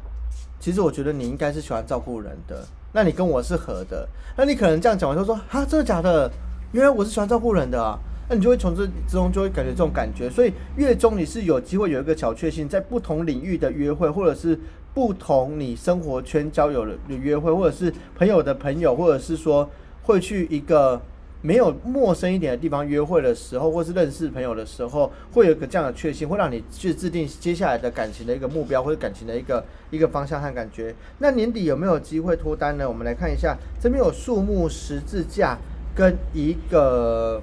[0.60, 6.32] 其实我觉得你应该是喜欢照顾人的，那你跟我是合的，那你可能这样讲完就说，哈，真的假的？
[6.72, 7.98] 原来我是喜欢照顾人的啊。
[8.28, 14.60] 那你就会从这之中就会感觉这种感觉，所以月中你是有机会有一个小确幸，在不同领域的约会，或者是
[14.96, 19.70] 不同你生活圈交友的约会，或者是朋友的朋友，或者是说
[20.02, 21.00] 会去一个
[21.46, 30.96] 没有陌生一点的地方约会的时候，或是认识朋友的时候，会有一个这样的确信，会让你去制定接下来的感情的一个目标，或者感情的一个一个方向和感觉。
[31.20, 32.90] 那年底有没有机会脱单呢？
[32.90, 35.56] 我们来看一下，这边有树木、十字架
[35.96, 37.40] 跟一个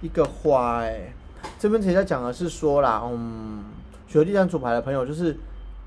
[0.00, 1.12] 一个花、哎，
[1.58, 3.64] 这边其实在讲的是说啦，嗯，
[4.06, 5.36] 学第三组牌的朋友，就是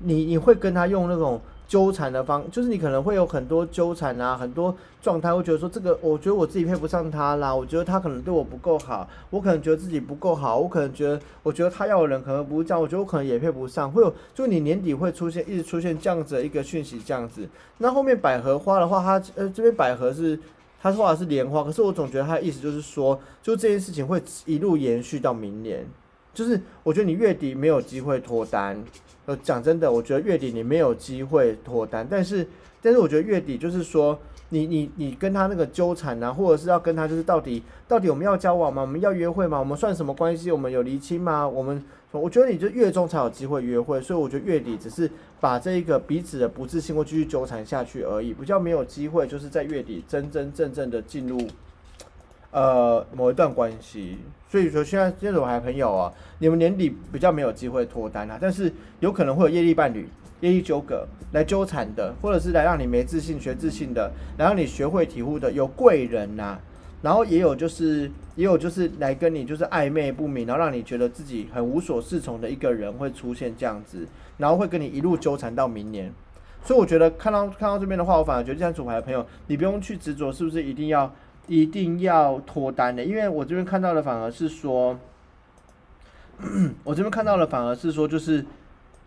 [0.00, 1.40] 你你会跟他用那种
[1.72, 17.48] 纠缠的方，就是你可能会有很多纠缠啊，很多状态，会觉得说这个，我觉得我自己配不上他啦，我觉得他可能对我不够好，我可能觉得自己不够好，我可能觉得，我觉得他要的人可能不是这样，我觉得我可能也配不上，会有，就你年底会出现一直出现这样子的一个讯息，这样子。
[17.78, 20.38] 那后面百合花的话，它呃这边百合是。
[20.82, 25.86] 他说的是莲花，可是我总觉得他的意思就是说，就这件事情会一路延续到明年。
[26.34, 28.76] 就是我觉得你月底没有机会脱单，
[29.26, 32.46] 呃，讲真的，我觉得月底你没有机会脱单，但是
[32.80, 34.18] 但是我觉得月底就是说，
[34.48, 38.82] 你你你跟他那个纠缠啊，或者是要跟他就是到底到底我们要交往吗？
[38.82, 39.58] 我们要约会吗？
[39.58, 40.50] 我们算什么关系？
[40.50, 41.46] 我们有离亲吗？
[41.46, 45.08] 我们我觉得你就月中才有机会约会，所以我觉得月底只是
[45.40, 51.38] 把这一个彼此的不自信或继续纠缠下去而已，比较没有机会就是在月底真真正正的进入
[52.52, 54.18] 呃某一段关系。
[54.48, 60.06] 所以说现在现在我还朋友啊，你们年底比较没有机会脱单啊，但是有可能会有业力伴侣、
[60.40, 66.58] 业力纠葛来纠缠的，或者是来让你没自信、学自信的，来让你学会体悟的，有贵人呐、
[67.00, 76.12] 然后也有就是也有就是来跟你就是暧昧不明，然后让你觉得自己很无所适从的一个人会出现这样子，然后会跟你一路纠缠到明年。
[76.64, 81.12] 所以我觉得看到看到这边的话，我反而觉得这张组牌的朋友，你不用去执着是不是一定要
[81.48, 84.98] 一定要脱单的，因为我这边看到的反而是说，
[86.84, 88.44] 我这边看到的反而是说，就是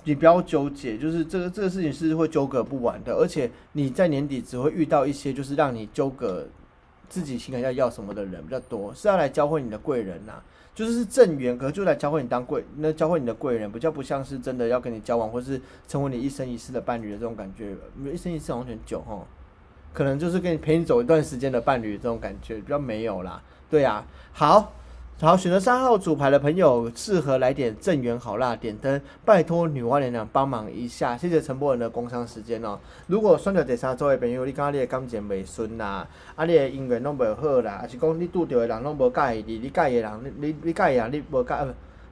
[0.04, 6.46] 你不要纠结，就是这个这个事情是会纠葛不完的，而且你在年底只会遇到一些就是让你纠葛
[7.10, 10.34] 自己情感要要什么的人比较多，是要来教会你的贵人呐、
[10.74, 17.76] 就是是正缘，可是就来教会你当贵，那教会你的贵人，比较不像是真的要跟你交往，或是成为你一生一世的伴侣的这种感觉。
[18.14, 19.26] 一生一世好像有点久哈，
[19.96, 23.42] 可能就是跟你陪你走一段时间的伴侣这种感觉，比较没有啦。
[23.70, 24.74] 对呀、好。
[25.18, 32.78] 好，选择三号主牌的朋友，适合来点正缘好辣点灯，拜托女娲娘娘帮忙一下，谢谢陈柏仁的工商时间哦。
[33.08, 41.54] 如果选到第三组的朋友，你感觉你的感情袂顺啦，啊，你的姻缘拢袂好啦，还是讲你拄着的人拢无介意你，你介意的人，你你介意啊，你无介，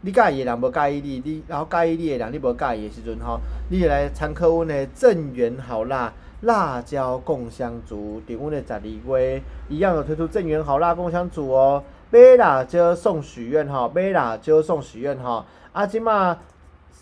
[0.06, 3.40] 你介意的人无介意你，你然后介意你的人，你无介意的时阵吼，
[3.70, 11.82] 你就来参考阮的正缘好辣辣椒共香烛，伫阮的十二月一样有推出正缘好辣共香烛哦。
[12.12, 15.46] 买辣椒送许愿吼，买辣椒送许愿吼。
[15.72, 16.38] 啊，即马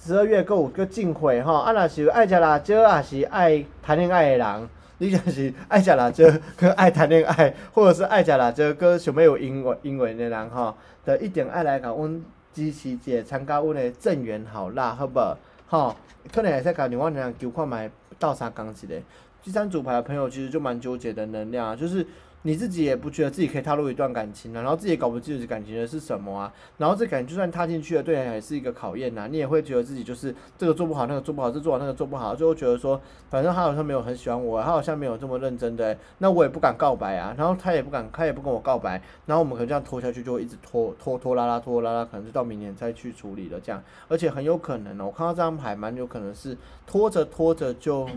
[0.04, 6.26] 十二月搁有个进会吼，啊，若是爱食辣椒，也是爱谈恋爱的人，你就是爱食辣椒
[6.56, 12.24] 跟爱谈恋爱，或者是爱食辣椒跟想要有姻缘姻缘的人吼，就一定爱来甲阮
[12.54, 15.38] 支持者参加阮的正缘好啦，好无？
[15.68, 15.96] 吼，
[16.34, 17.90] 可能会使甲另外两人求看卖
[18.20, 19.02] 斗相共一个。
[19.42, 22.06] 第三组牌的朋友其实就蛮纠结的能量啊，就是
[22.44, 48.10] 你自己也不觉得自己可以踏入一段感情啊，然后自己也搞不清楚感情的是什么啊，然后这感情就算踏进去了，对人也是一个考验呐、你也会觉得自己就是这个做不好，那个做不好，这做好那个做不好，最后觉得说，反正他好像没有很喜欢我，他好像没有这么认真的、那我也不敢告白啊，然后他也不敢，他也不跟我告白，然后我们可能这样拖下去，就会一直拖拖拖拉拉拖拉拉，可能就到明年再去处理了这样，而且很有可能哦，我看到这张牌蛮有可能是拖着拖着就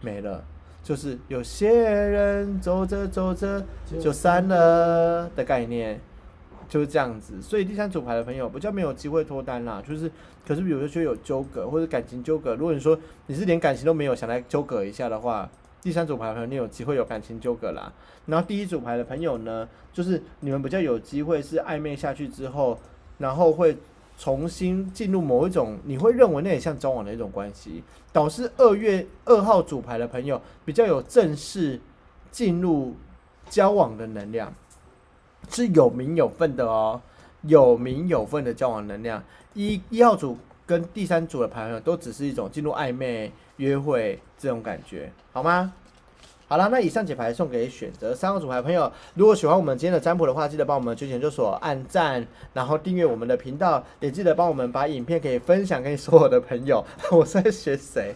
[0.00, 0.44] 没了。
[0.82, 3.64] 就是有些人走着走着
[4.00, 6.00] 就散了的概念，
[6.68, 7.40] 就是这样子。
[7.40, 10.10] 所以第三组牌的朋友比较没有机会脱单啦，就是
[10.46, 15.48] 可是比如说有纠葛或者感情纠葛，如果你说你是连感情都没有想来纠葛一下的话，
[15.80, 17.92] 第三组牌的朋友你有机会有感情纠葛啦。
[18.26, 22.78] 然后第一组牌的朋友呢，就是你们比较有机会是暧昧下去之后，
[23.18, 23.76] 然后会
[24.18, 27.82] 重新进入某一种你会认为那也像交往的一种关系，
[28.12, 31.80] 导致二月二号主牌的朋友比较有正式
[32.30, 32.94] 进入
[33.48, 34.54] 交往的能量，
[35.48, 37.00] 是有名有分的哦，
[37.42, 39.22] 有名有分的交往能量。
[39.54, 45.72] 一一号组跟第三组的朋友都只是一种进入暧昧、约会这种感觉，好吗？
[46.52, 48.92] 好了，那以上解牌送给选择三号组牌朋友。
[49.14, 56.84] 如果喜欢我们今天的占卜的话，记得帮我们九研究所按赞，然后订阅我们的频道，也记得帮我们把影片可以分享给所有的朋友。
[57.10, 58.14] 我在学谁？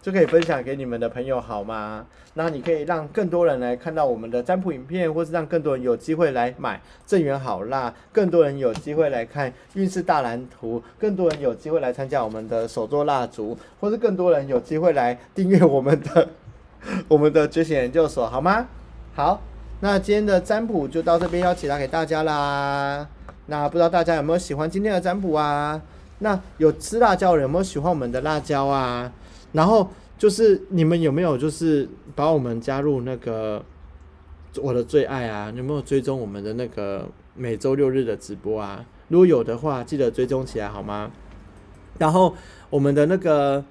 [0.00, 2.06] 就可以分享给你们的朋友好吗？
[2.34, 16.28] 那你可以让更多人来看到我们的占卜影片，或是让更多人有机会来买正缘好辣，更多人有机会来看运势大蓝图，更多人有机会来参加我们的手作蜡烛，或是更多人有机会来订阅我们的
[17.08, 18.66] 我们的觉醒研究所，好吗？
[19.14, 19.42] 好，
[19.80, 23.08] 那今天的占卜就到这边要解答给大家啦。
[23.46, 25.80] 那不知道大家有没有喜欢今天的占卜啊？
[26.18, 29.12] 那有吃辣椒的人有没有喜欢我们的辣椒啊？
[29.52, 33.64] 然后就是你们有没有就是把我们加入那个
[34.60, 35.52] 我的最爱啊？
[35.54, 38.84] 有没有追踪我们的那个每周六日的直播啊？
[39.08, 41.10] 如果有的话，记得追踪起来好吗？
[41.98, 42.34] 然后
[42.68, 43.64] 我们的那个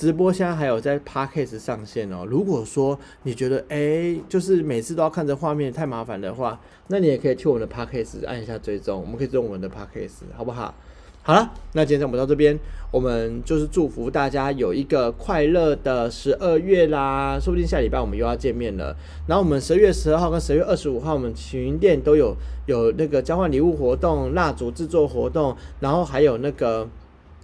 [0.00, 2.24] 直播现在还有在 Podcast 上线哦。
[2.26, 10.74] 如果说你觉得哎，就是每次都要看着画面太麻烦的话，那你也可以去我们的 Podcast 按一下追踪，我们可以用我们的 Podcast，好不好？
[11.22, 12.58] 好了，那今天我们到这边，
[12.90, 18.96] 我们就是祝福大家有一个快乐的十二月啦，说不定下礼拜我们又要见面了。
[19.26, 22.34] 然后我们十月十二号跟十月二十五号，我们晴云店都有
[22.64, 26.88] 有那个交换礼物活动、蜡烛制作活动，然后还有那个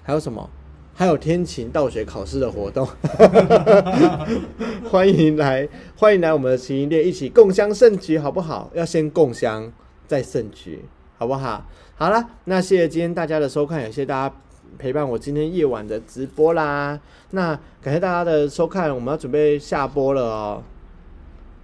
[0.03, 0.49] 还有什么？
[0.99, 2.89] 还有天晴道学考试的活动，
[4.91, 8.71] 欢迎来欢迎来我们的晴云店一起共襄盛举，好不好？
[8.73, 9.71] 要先共襄
[10.07, 10.83] 再盛举，
[11.19, 11.67] 好不好？
[11.97, 14.35] 好了，那谢谢今天大家的收看，也谢谢大家
[14.79, 16.99] 陪伴我今天夜晚的直播啦。
[17.33, 20.63] 那感谢大家的收看，我们要准备下播了哦。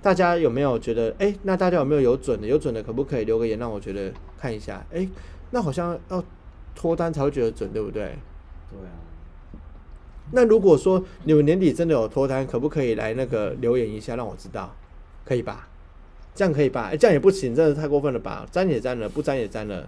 [0.02, 1.14] 大家有没有觉得？
[1.18, 2.46] 哎，那大家有没有有准的？
[2.46, 4.84] 有准的可不可以留个言让我觉得看一下？
[4.92, 5.08] 哎，
[5.52, 6.22] 那好像要
[6.74, 8.02] 脱单才会觉得准，对不对？
[8.70, 9.00] 对啊。
[10.32, 14.74] 那如果说你们年底真的有脱单，可不可以来那个留言一下，让我知道？
[15.24, 15.68] 可以吧？
[16.34, 16.88] 这样可以吧？
[16.90, 18.46] 哎，这样也不行，真的太过分了吧？
[18.52, 19.86] 粘也粘了，不粘也粘了。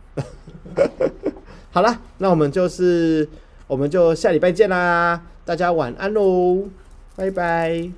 [1.72, 3.26] 好了，那我们就是，
[3.66, 5.22] 我们就下礼拜见啦！
[5.46, 6.68] 大家晚安喽，
[7.16, 7.94] 拜拜。